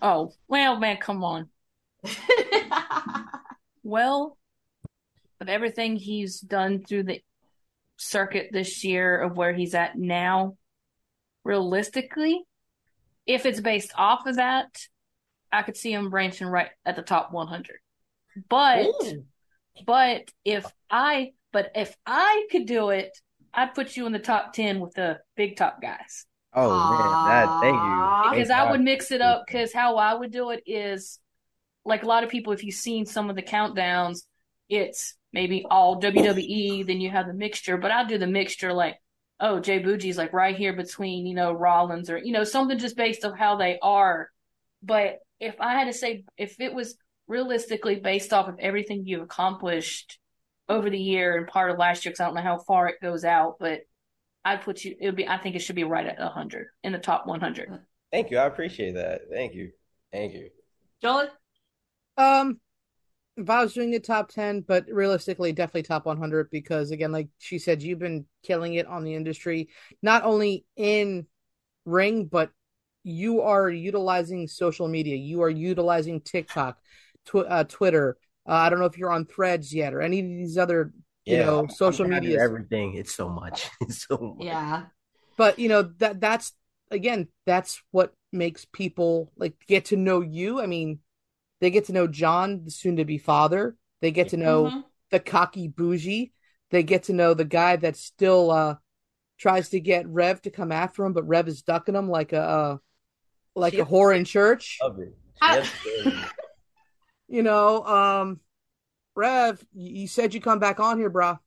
[0.02, 1.48] Oh well, man, come on.
[3.88, 4.36] Well,
[5.40, 7.22] of everything he's done through the
[7.96, 10.56] circuit this year of where he's at now,
[11.42, 12.42] realistically,
[13.26, 14.66] if it's based off of that,
[15.50, 17.78] I could see him branching right at the top 100.
[18.50, 19.24] But, Ooh.
[19.86, 23.16] but if I, but if I could do it,
[23.54, 26.26] I'd put you in the top 10 with the big top guys.
[26.54, 28.30] Oh man, that thank you.
[28.30, 29.44] Because I would mix it up.
[29.46, 31.18] Because how I would do it is,
[31.84, 34.24] like a lot of people, if you've seen some of the countdowns,
[34.68, 37.76] it's maybe all WWE, then you have the mixture.
[37.76, 38.96] But I'll do the mixture like,
[39.40, 42.96] oh, Jay Boujii's like right here between, you know, Rollins or, you know, something just
[42.96, 44.30] based on how they are.
[44.82, 46.96] But if I had to say, if it was
[47.26, 50.18] realistically based off of everything you've accomplished
[50.68, 53.00] over the year and part of last year, because I don't know how far it
[53.00, 53.80] goes out, but
[54.48, 56.92] I'd put you, it would be, I think it should be right at 100 in
[56.92, 57.80] the top 100.
[58.10, 58.38] Thank you.
[58.38, 59.22] I appreciate that.
[59.30, 59.70] Thank you.
[60.10, 60.48] Thank you.
[61.02, 61.28] Joel?
[62.16, 62.58] Um,
[63.36, 67.28] if I was doing the top 10, but realistically, definitely top 100 because, again, like
[67.38, 69.68] she said, you've been killing it on the industry,
[70.02, 71.26] not only in
[71.84, 72.50] ring, but
[73.04, 75.16] you are utilizing social media.
[75.16, 76.78] You are utilizing TikTok,
[77.26, 78.16] tw- uh, Twitter.
[78.48, 80.92] Uh, I don't know if you're on threads yet or any of these other,
[81.28, 82.44] you Yeah, know, social I'm trying to do media.
[82.44, 82.94] Everything.
[82.94, 83.68] It's so much.
[83.82, 84.46] It's so much.
[84.46, 84.82] Yeah.
[85.36, 86.52] but you know that that's
[86.90, 90.98] again that's what makes people like get to know you i mean
[91.60, 94.84] they get to know john the soon to be father they get to know Mhm.
[95.10, 96.32] the cocky boujii
[96.70, 98.74] they get to know the guy that still uh
[99.38, 102.40] tries to get rev to come after him but rev is ducking him like a
[102.42, 102.76] uh,
[103.54, 104.78] like a whore in church
[105.40, 105.62] I-
[107.28, 108.40] you know um
[109.18, 111.38] rev you, you said you come back on here bro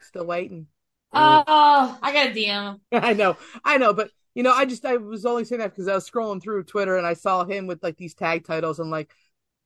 [0.00, 0.66] still waiting
[1.12, 2.80] Oh, I got a DM.
[2.92, 5.88] I know, I know, but you know, I just I was only saying that because
[5.88, 8.78] I was scrolling through Twitter and I saw him with like these tag titles.
[8.78, 9.12] I'm like,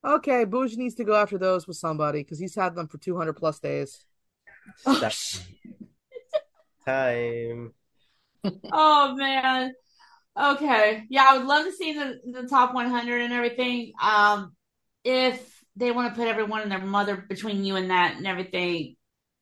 [0.05, 3.34] okay, Boujii needs to go after those with somebody because he's had them for 200
[3.34, 4.05] plus days.
[4.86, 5.11] Oh,
[6.86, 7.72] Time.
[8.72, 9.72] Oh man.
[10.38, 11.05] Okay.
[11.09, 13.92] Yeah, I would love to see the the top 100 and everything.
[14.02, 14.55] Um,
[15.02, 18.97] if they want to put everyone and their mother between you and that and everything.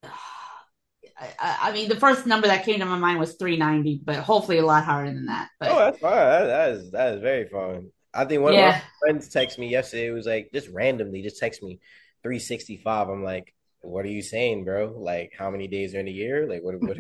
[0.05, 4.17] I, I I mean, the first number that came to my mind was 390, but
[4.17, 5.49] hopefully a lot higher than that.
[5.61, 6.13] But Oh, that's fine.
[6.13, 7.91] That, that is that is very fun.
[8.15, 10.09] I think one of my friends texted me yesterday.
[10.09, 11.81] It was like just randomly, just text me
[12.23, 13.09] 365.
[13.09, 14.95] I'm like, what are you saying, bro?
[14.97, 16.47] Like, how many days are in a year?
[16.49, 16.81] Like, what?
[16.81, 16.99] what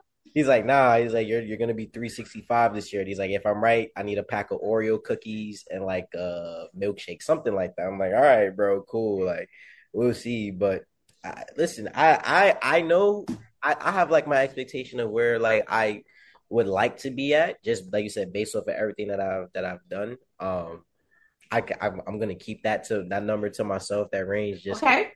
[0.36, 0.98] he's like, nah.
[0.98, 3.00] He's like, you're you're gonna be 365 this year.
[3.02, 6.08] And he's like, if I'm right, I need a pack of Oreo cookies and like
[6.14, 7.86] a milkshake, something like that.
[7.88, 9.24] I'm like, all right, bro, cool.
[9.26, 9.48] Like,
[9.94, 10.52] we'll see.
[10.52, 10.84] But
[11.24, 12.20] I, listen, I
[12.62, 13.26] I I know
[13.62, 16.02] I, I have like my expectation of where like I
[16.50, 19.48] would like to be at, just like you said, based off of everything that I've
[19.54, 20.18] that I've done.
[20.38, 20.84] Um,
[21.50, 24.62] I I'm, I'm gonna keep that to that number to myself, that range.
[24.62, 25.12] Just okay.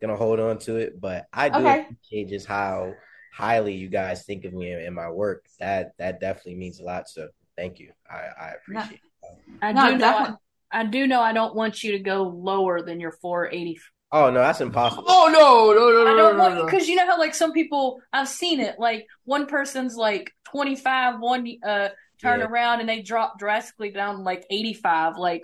[0.00, 1.00] gonna hold on to it.
[1.00, 1.80] But I do Okay.
[1.82, 2.94] appreciate just how
[3.36, 5.44] highly you guys think of me and, and my work.
[5.60, 7.08] That that definitely means a lot.
[7.08, 7.92] So thank you.
[8.10, 9.00] I I appreciate.
[9.02, 9.38] it.
[9.62, 10.06] I No, do know.
[10.06, 10.36] I, definitely.
[10.72, 11.20] I do know.
[11.20, 13.78] I don't want you to go lower than your 480.
[14.12, 15.04] Oh no, that's impossible.
[15.08, 16.66] Oh no, no, no, I no, don't no, want no.
[16.66, 18.78] because you know how like some people I've seen it.
[18.78, 21.88] Like one person's like 25, one uh
[22.22, 22.46] turn Yeah.
[22.46, 25.18] around and they drop drastically down like 85.
[25.18, 25.42] Like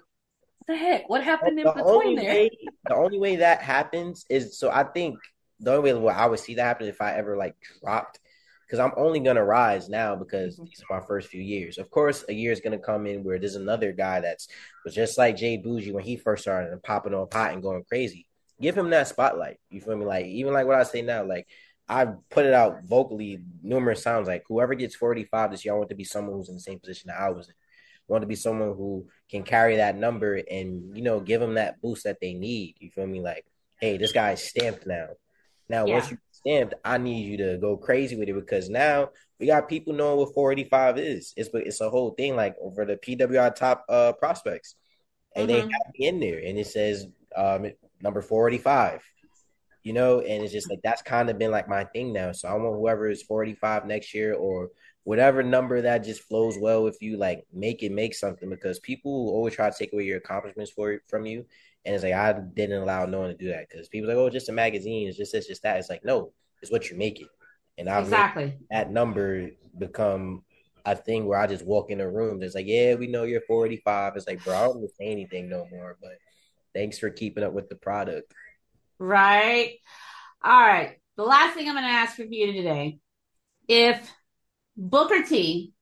[0.67, 1.09] what the heck?
[1.09, 2.35] What happened in between only there?
[2.35, 2.51] way
[2.87, 5.19] the only way that happens is so I think
[5.63, 8.21] the only way where I would see that happen if I ever like dropped
[8.67, 10.67] because I'm only gonna rise now because Mhm.
[10.67, 11.79] these are my first few years.
[11.79, 14.49] Of course, a year is gonna come in where there's another guy that's
[14.85, 17.85] was just like Jay Boujii when he first started and popping on pot and going
[17.85, 18.27] crazy.
[18.61, 19.59] Give him that spotlight.
[19.71, 20.05] You feel me?
[20.07, 21.47] Like even like what I say now, like
[21.89, 24.27] I've put it out vocally numerous times.
[24.29, 26.79] Like whoever gets 45 this year, I want to be someone who's in the same
[26.79, 27.55] position that I was in.
[27.55, 31.55] I want to be someone who can carry that number and you know give them
[31.55, 32.77] that boost that they need.
[32.79, 33.21] You feel me?
[33.21, 33.45] Like,
[33.81, 35.09] hey, this guy's stamped now.
[35.73, 35.95] Now, Yeah.
[35.95, 39.09] once you stamped, I need you to go crazy with it because now
[39.41, 41.33] we got people knowing what 485 is.
[41.37, 44.77] It's it's a whole thing like over the PWI top uh prospects,
[45.35, 45.71] and they Mhm.
[45.73, 47.67] have me in there, and it says um
[48.03, 49.03] number 485.
[49.85, 52.33] You know, and it's just like that's kind of been like my thing now.
[52.33, 54.71] So I want whoever is 45 next year or
[55.05, 59.11] whatever number that just flows well with you, like make it make something because people
[59.31, 61.47] always try to take away your accomplishments for from you.
[61.85, 64.23] And it's like I didn't allow no one to do that because people are like,
[64.23, 65.79] oh, just a magazine, it's just this, just that.
[65.79, 67.29] It's like, no, it's what you make it.
[67.79, 68.59] And I've Exactly.
[68.71, 70.43] that number become
[70.85, 72.43] a thing where I just walk in a room.
[72.43, 74.17] It's like, yeah, we know you're 45.
[74.17, 75.97] It's like, bro, I don't say anything no more.
[76.01, 76.19] But
[76.75, 78.33] Thanks for keeping up with the product.
[78.99, 79.79] Right.
[80.43, 80.99] All right.
[81.17, 82.99] The last thing I'm going to ask for you today
[83.69, 84.11] if
[84.77, 85.73] Booker T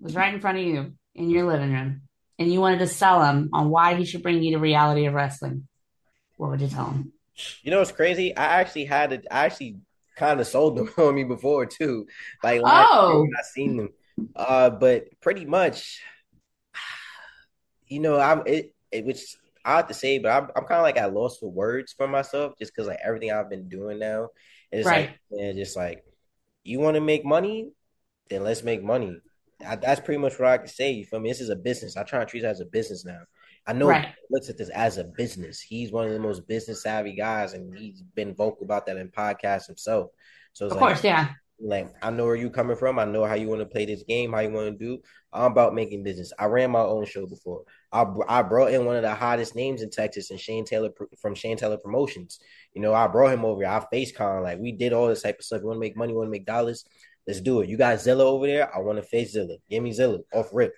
[0.00, 2.02] was right in front of you in your living room
[2.38, 5.14] and you wanted to sell him on why he should bring you to reality of
[5.14, 5.66] wrestling,
[6.36, 7.12] what would you tell him?
[7.62, 8.36] You know what's crazy?
[8.36, 9.26] I actually had it.
[9.30, 9.78] I actually
[10.16, 12.06] kind of sold them on me before too.
[12.42, 13.90] Like, oh, I seen them.
[14.34, 16.02] Uh, but pretty much,
[17.86, 18.74] you know, I'm it.
[18.90, 21.50] it which I have to say, but I'm, I'm kind of like at loss for
[21.50, 24.28] words for myself, just because like everything I've been doing now,
[24.72, 25.10] it's right.
[25.10, 26.04] like, man, just like
[26.64, 27.70] you want to make money,
[28.30, 29.20] then let's make money.
[29.66, 31.02] I, that's pretty much what I can say.
[31.02, 31.96] For me, this is a business.
[31.96, 33.20] I try to treat it as a business now.
[33.66, 34.06] I know right.
[34.06, 35.60] he looks at this as a business.
[35.60, 39.08] He's one of the most business savvy guys, and he's been vocal about that in
[39.08, 40.10] podcasts himself.
[40.54, 41.30] So of like, course, yeah.
[41.60, 42.98] Like I know where you coming from.
[42.98, 45.02] I know how you want to play this game, how you want to do.
[45.32, 46.32] I'm about making business.
[46.38, 47.64] I ran my own show before.
[47.92, 50.90] I I brought in one of the hottest names in Texas, and Shane Taylor
[51.20, 52.38] from Shane Taylor Promotions.
[52.74, 53.66] You know, I brought him over.
[53.66, 55.60] I face con like we did all this type of stuff.
[55.60, 56.84] We want to make money, want to make dollars.
[57.28, 57.68] Let's do it.
[57.68, 58.74] You got Zilla over there.
[58.74, 59.56] I want to face Zilla.
[59.68, 60.72] Give me Zilla off rip.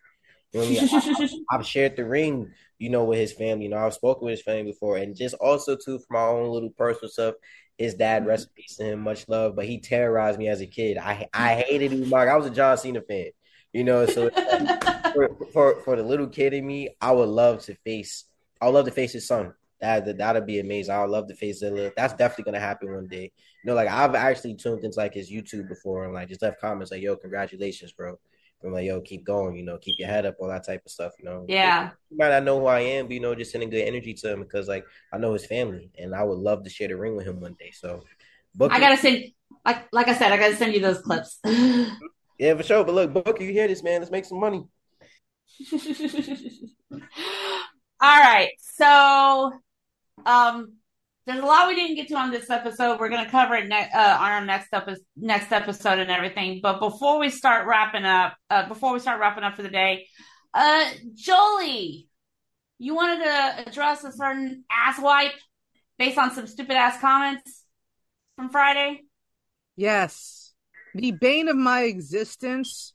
[0.53, 1.45] You know what I mean?
[1.49, 3.67] I, have shared the ring, you know, with his family.
[3.67, 6.51] You know, I've spoken with his family before, and just also too for my own
[6.51, 7.37] little personal stuff.
[7.79, 9.55] His dad, rest in peace to him, much love.
[9.55, 10.99] But he terrorized me as a kid.
[10.99, 12.29] I I hated him, Mark.
[12.29, 13.31] I was a John Cena fan,
[13.73, 14.07] you know.
[14.07, 14.31] So
[15.15, 18.25] for, for for the little kid in me, I would love to face.
[18.61, 19.55] I would love to face his son.
[19.81, 20.95] That that'd be amazing.
[20.95, 21.91] I would love to face Zilla.
[21.97, 23.33] That's definitely gonna happen one day.
[23.65, 26.61] You know, like I've actually tuned into like his YouTube before and like just left
[26.61, 28.19] comments like, "Yo, congratulations, bro."
[28.63, 30.93] I'm like, yo, keep going, you know, keep your head up, all that type of
[30.93, 31.47] stuff, you know.
[31.49, 31.91] Yeah.
[32.11, 34.33] You might not know who I am, but you know, just sending good energy to
[34.33, 37.17] him because like I know his family and I would love to share the ring
[37.17, 37.71] with him one day.
[37.71, 38.05] So
[38.55, 39.25] Booker, I gotta send
[39.65, 41.39] like like I said, I gotta send you those clips.
[42.39, 42.85] yeah, for sure.
[42.85, 44.01] But look, Booker, you hear this, man.
[44.01, 44.65] Let's make some money.
[46.93, 46.99] all
[48.03, 48.51] right.
[48.59, 49.53] So
[50.27, 50.75] um
[51.27, 52.99] there's a lot we didn't get to on this episode.
[52.99, 56.61] We're going to cover it ne- uh, on our next episode, next episode and everything.
[56.63, 60.09] But before we start wrapping up, uh, before we start wrapping up for the day,
[60.55, 62.09] uh, Jolie,
[62.79, 65.35] you wanted to address a certain ass wipe
[65.99, 67.65] based on some stupid ass comments
[68.35, 69.03] from Friday.
[69.77, 70.55] Yes,
[70.95, 72.95] the bane of my existence,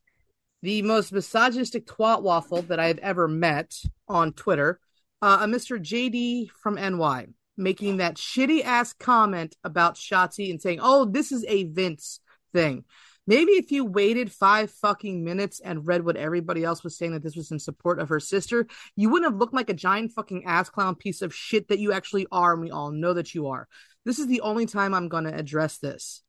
[0.61, 3.75] the most misogynistic twat waffle that I have ever met
[4.07, 4.79] on Twitter,
[5.21, 5.79] uh, a Mr.
[5.79, 11.45] JD from NY making that shitty ass comment about Shotzi and saying, "Oh, this is
[11.47, 12.19] a Vince
[12.53, 12.85] thing."
[13.27, 17.23] Maybe if you waited five fucking minutes and read what everybody else was saying that
[17.23, 20.45] this was in support of her sister, you wouldn't have looked like a giant fucking
[20.45, 23.47] ass clown piece of shit that you actually are, and we all know that you
[23.47, 23.67] are.
[24.03, 26.21] This is the only time I'm gonna address this.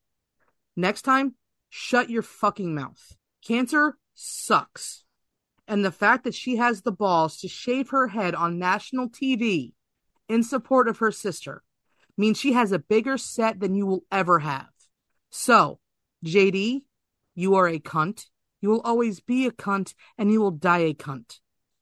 [0.75, 1.35] Next time,
[1.69, 3.17] shut your fucking mouth.
[3.47, 5.06] Cancer sucks.
[5.69, 9.73] And the fact that she has the balls to shave her head on national TV
[10.29, 11.63] in support of her sister
[12.17, 14.69] means she has a bigger set than you will ever have.
[15.31, 15.81] So,
[16.25, 16.83] JD,
[17.35, 18.27] you are a cunt.
[18.61, 21.39] You will always be a cunt and you will die a cunt.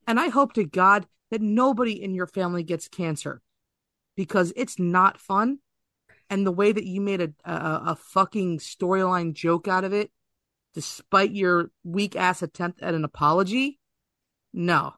[0.07, 3.43] And I hope to God that nobody in your family gets cancer
[4.17, 5.59] because it's not fun.
[6.31, 10.11] And the way that you made a, a, a fucking storyline joke out of it,
[10.75, 13.79] despite your weak ass attempt at an apology,
[14.53, 14.95] no.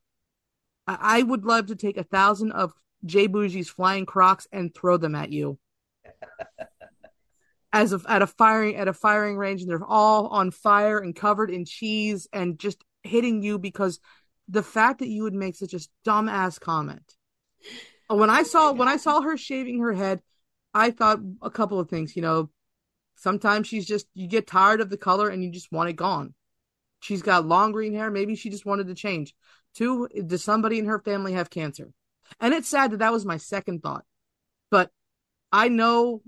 [0.86, 2.72] I, I would love to take a thousand of
[3.04, 5.58] Jay Boujii's flying Crocs and throw them at you.
[7.72, 11.14] As of at a firing at a firing range, and they're all on fire and
[11.14, 14.00] covered in cheese and just hitting you because
[14.48, 17.16] the fact that you would make such a dumbass comment.
[18.08, 20.22] When I saw when I saw her shaving her head,
[20.72, 22.16] I thought a couple of things.
[22.16, 22.50] You know,
[23.16, 26.34] sometimes she's just you get tired of the color and you just want it gone.
[27.00, 28.10] She's got long green hair.
[28.10, 29.34] Maybe she just wanted to change.
[29.74, 31.92] Two, does somebody in her family have cancer?
[32.40, 34.04] And it's sad that that was my second thought.
[34.70, 34.90] But
[35.52, 36.22] I know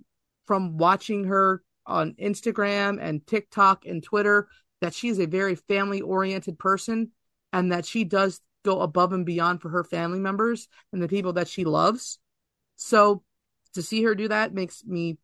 [0.47, 4.49] from watching her on Instagram and TikTok and Twitter
[4.81, 7.11] that she's a very family oriented person
[7.53, 11.33] and that she does go above and beyond for her family members and the people
[11.35, 12.19] that she loves.
[12.77, 13.23] So
[13.75, 15.19] to see her do that makes me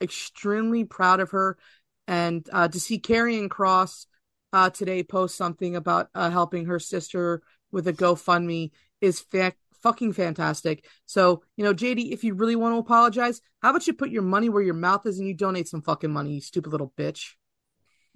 [0.00, 1.58] extremely proud of her.
[2.06, 4.06] And uh, to see Karrion Kross
[4.52, 8.70] uh, today post something about uh, helping her sister with a GoFundMe
[9.00, 10.84] is fa- fucking fantastic.
[11.06, 14.22] So, you know, JD, if you really want to apologize, how about you put your
[14.22, 17.34] money where your mouth is and you donate some fucking money, you stupid little bitch.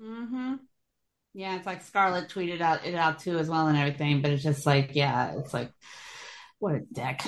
[0.01, 0.55] Mm-hmm.
[1.35, 4.43] Yeah, it's like Scarlett tweeted out it out too as well and everything, but it's
[4.43, 5.71] just like, yeah, it's like
[6.59, 7.23] what a dick.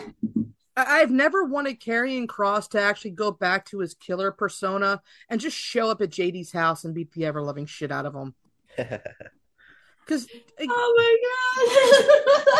[0.77, 5.57] I've never wanted Karrion Kross to actually go back to his killer persona and just
[5.57, 8.35] show up at JD's house and beat the ever loving shit out of him.
[10.05, 10.27] Because
[10.61, 11.17] oh my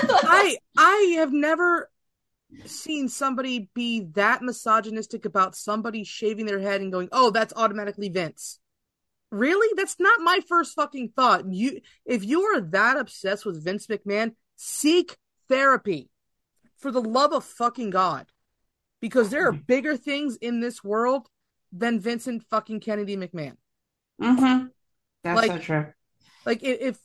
[0.09, 1.91] god, I I have never
[2.65, 8.09] seen somebody be that misogynistic about somebody shaving their head and going, "Oh, that's automatically
[8.09, 8.61] Vince."
[9.31, 9.69] Really?
[9.77, 11.53] That's not my first fucking thought.
[11.53, 16.09] You if you are that obsessed with Vince McMahon, seek therapy.
[16.77, 18.27] For the love of fucking God.
[19.01, 21.29] Because there are bigger things in this world
[21.73, 23.57] than Vincent fucking Kennedy McMahon.
[24.21, 24.67] Mm-hmm.
[25.23, 25.87] That's Like- so true.
[26.47, 26.99] Like if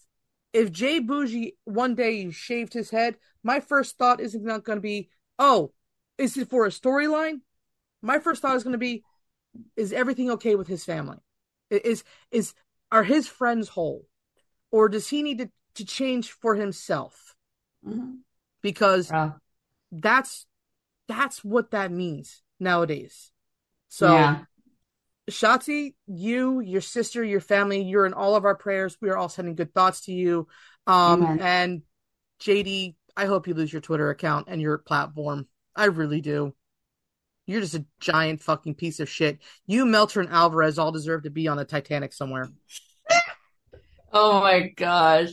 [0.52, 4.82] if Jay Boujii one day shaved his head, my first thought isn't not going to
[4.82, 5.72] be, "Oh,
[6.18, 7.42] is it for a storyline?"
[8.02, 9.04] My first thought is going to be,
[9.78, 11.18] "Is everything okay with his family?
[11.70, 12.54] Is is
[12.92, 14.08] are his friends whole,
[14.72, 17.36] or does he need to to change for himself?"
[17.88, 18.16] Mm-hmm.
[18.62, 19.36] Because Bro.
[19.92, 20.46] That's
[21.08, 23.32] that's what that means nowadays.
[23.88, 24.14] So.
[24.14, 24.40] yeah.
[25.30, 28.98] Shotzi, you, your sister, your family, you're in all of our prayers.
[29.00, 30.48] We are all sending good thoughts to you.
[30.88, 31.40] Um, Amen.
[31.40, 31.82] and
[32.42, 35.48] JD, I hope you lose your Twitter account and your platform.
[35.76, 36.56] I really do.
[37.46, 39.40] You're just a giant fucking piece of shit.
[39.66, 42.50] You, Meltzer, and Alvarez all deserve to be on the Titanic somewhere.
[44.12, 45.30] Oh my gosh.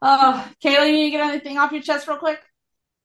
[0.00, 2.38] Oh, Kayla, you need to get anything off your chest real quick?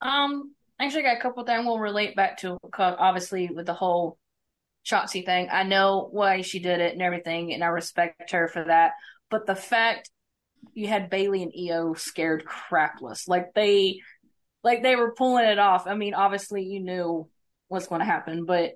[0.02, 2.58] Um, actually, got a couple things we'll relate back to.
[2.78, 4.18] Obviously, with the whole
[4.86, 8.64] Shotzi thing, I know why she did it and everything, and I respect her for
[8.64, 8.94] that.
[9.30, 10.10] But the fact
[10.74, 14.02] you had Bayley and IYO scared crapless, like they,
[14.64, 15.88] like they were pulling it off.
[15.88, 17.30] I mean, obviously, you knew
[17.68, 18.72] what's going to happen, but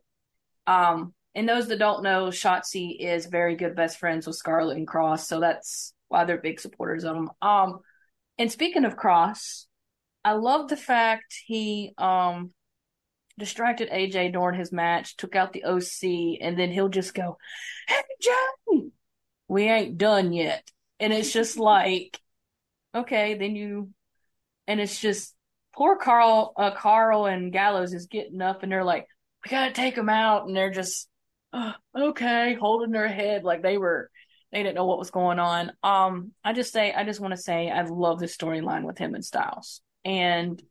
[0.68, 4.88] um, and those that don't know, Shotzi is very good best friends with Scarlett and
[4.88, 7.30] Kross, so that's why they're big supporters of them.
[7.41, 7.80] Um,
[8.38, 9.66] and speaking of Kross,
[10.26, 12.53] I love the fact he um
[13.38, 17.38] distracted AJ during his match, took out the OC, and then he'll just go,
[17.88, 18.89] "Hey Jay,
[19.47, 20.69] we ain't done yet,"
[20.99, 22.19] and it's just like,
[22.95, 23.91] okay, then you,
[24.67, 25.36] and it's just
[25.76, 29.07] poor Karl, uh, Karl and Gallows is getting up, and they're like,
[29.43, 31.09] "We gotta take him out," and they're just,
[31.53, 34.09] "Uh, okay, holding their head like they were.
[34.51, 35.71] They didn't know what was going on.
[35.82, 39.15] Um, I just say, I just want to say, I love the storyline with him
[39.15, 40.62] and Styles and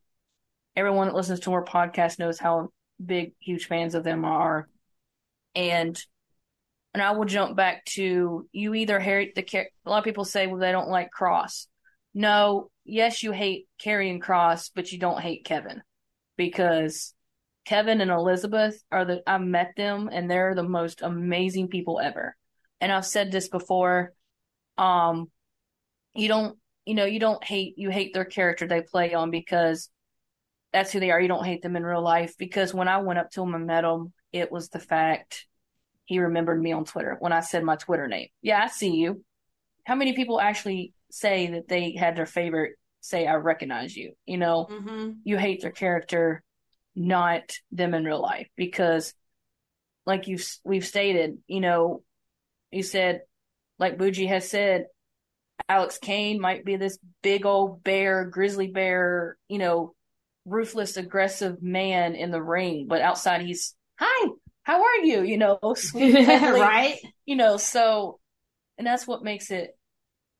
[0.75, 2.69] everyone that listens to our podcast knows how
[3.03, 4.67] big, huge fans of them are.
[5.55, 5.99] And
[6.93, 10.47] and I will jump back to you either hate the a lot of people say
[10.47, 11.67] well they don't like Kross.
[12.13, 15.81] No, yes you hate Karrion Kross, but you don't hate Kevin
[16.37, 17.13] because
[17.65, 22.35] Kevin and Elizabeth are the I met them and they're the most amazing people ever.
[22.81, 24.13] And I've said this before.
[24.77, 25.31] Um,
[26.13, 29.89] you don't you know, you don't hate you hate their character they play on because
[30.71, 31.21] that's who they are.
[31.21, 33.67] You don't hate them in real life because when I went up to him and
[33.67, 35.45] met him, it was the fact
[36.05, 38.27] he remembered me on Twitter when I said my Twitter name.
[38.41, 39.23] Yeah, I see you.
[39.85, 44.13] How many people actually say that they had their favorite say I recognize you?
[44.25, 45.11] You know, Mm-hmm.
[45.23, 46.41] you hate their character,
[46.95, 49.13] not them in real life because
[50.05, 52.01] like you've we've stated, you know,
[52.71, 53.21] you said
[53.79, 54.87] like Boujii has said
[55.69, 59.93] Alex Kane might be this big old bear, grizzly bear, you know,
[60.45, 64.29] ruthless, aggressive man in the ring, but outside he's, hi,
[64.63, 65.23] how are you?
[65.23, 66.97] You know, sweet, right?
[67.25, 68.19] You know, so,
[68.77, 69.77] and that's what makes it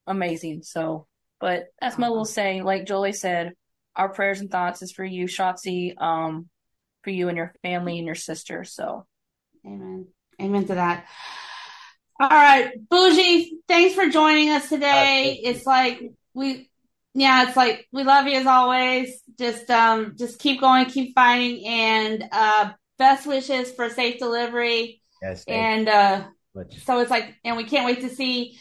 [0.07, 0.63] amazing.
[0.63, 1.07] So,
[1.39, 2.63] but that's my little saying.
[2.63, 3.53] Like Jolie said,
[3.95, 6.49] our prayers and thoughts is for you, Shotzi, um,
[7.03, 8.63] for you and your family and your sister.
[8.63, 9.05] So,
[9.65, 10.07] Amen.
[10.41, 11.05] Amen to that.
[12.19, 15.39] All right, Boujii, thanks for joining us today.
[15.43, 15.99] Uh, It's like
[16.33, 16.69] we
[17.15, 19.21] yeah, it's like we love you as always.
[19.37, 25.01] Just um just keep going, keep fighting and uh best wishes for safe delivery.
[25.21, 26.83] Yes, And uh much.
[26.85, 28.57] so it's like and we can't wait to see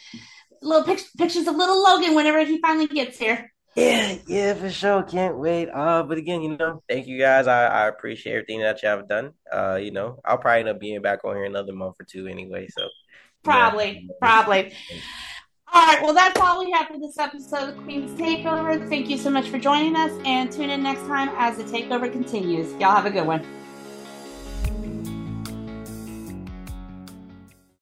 [0.61, 3.51] little pic- pictures of little Logan whenever he finally gets here.
[3.75, 5.01] Yeah, yeah, for sure.
[5.03, 5.67] Can't wait.
[5.69, 7.47] Uh, but again, you know, thank you guys.
[7.47, 9.33] I, I appreciate everything that you have done.
[9.51, 12.27] Uh, you know, I'll probably end up being back on here another month or two
[12.27, 12.67] anyway.
[12.67, 12.87] So
[13.43, 14.73] Probably, probably.
[15.73, 18.87] All right, well, that's all we have for this episode of Queen's Takeover.
[18.89, 22.11] Thank you so much for joining us, and tune in next time as the takeover
[22.11, 22.71] continues.
[22.73, 23.43] Y'all have a good one.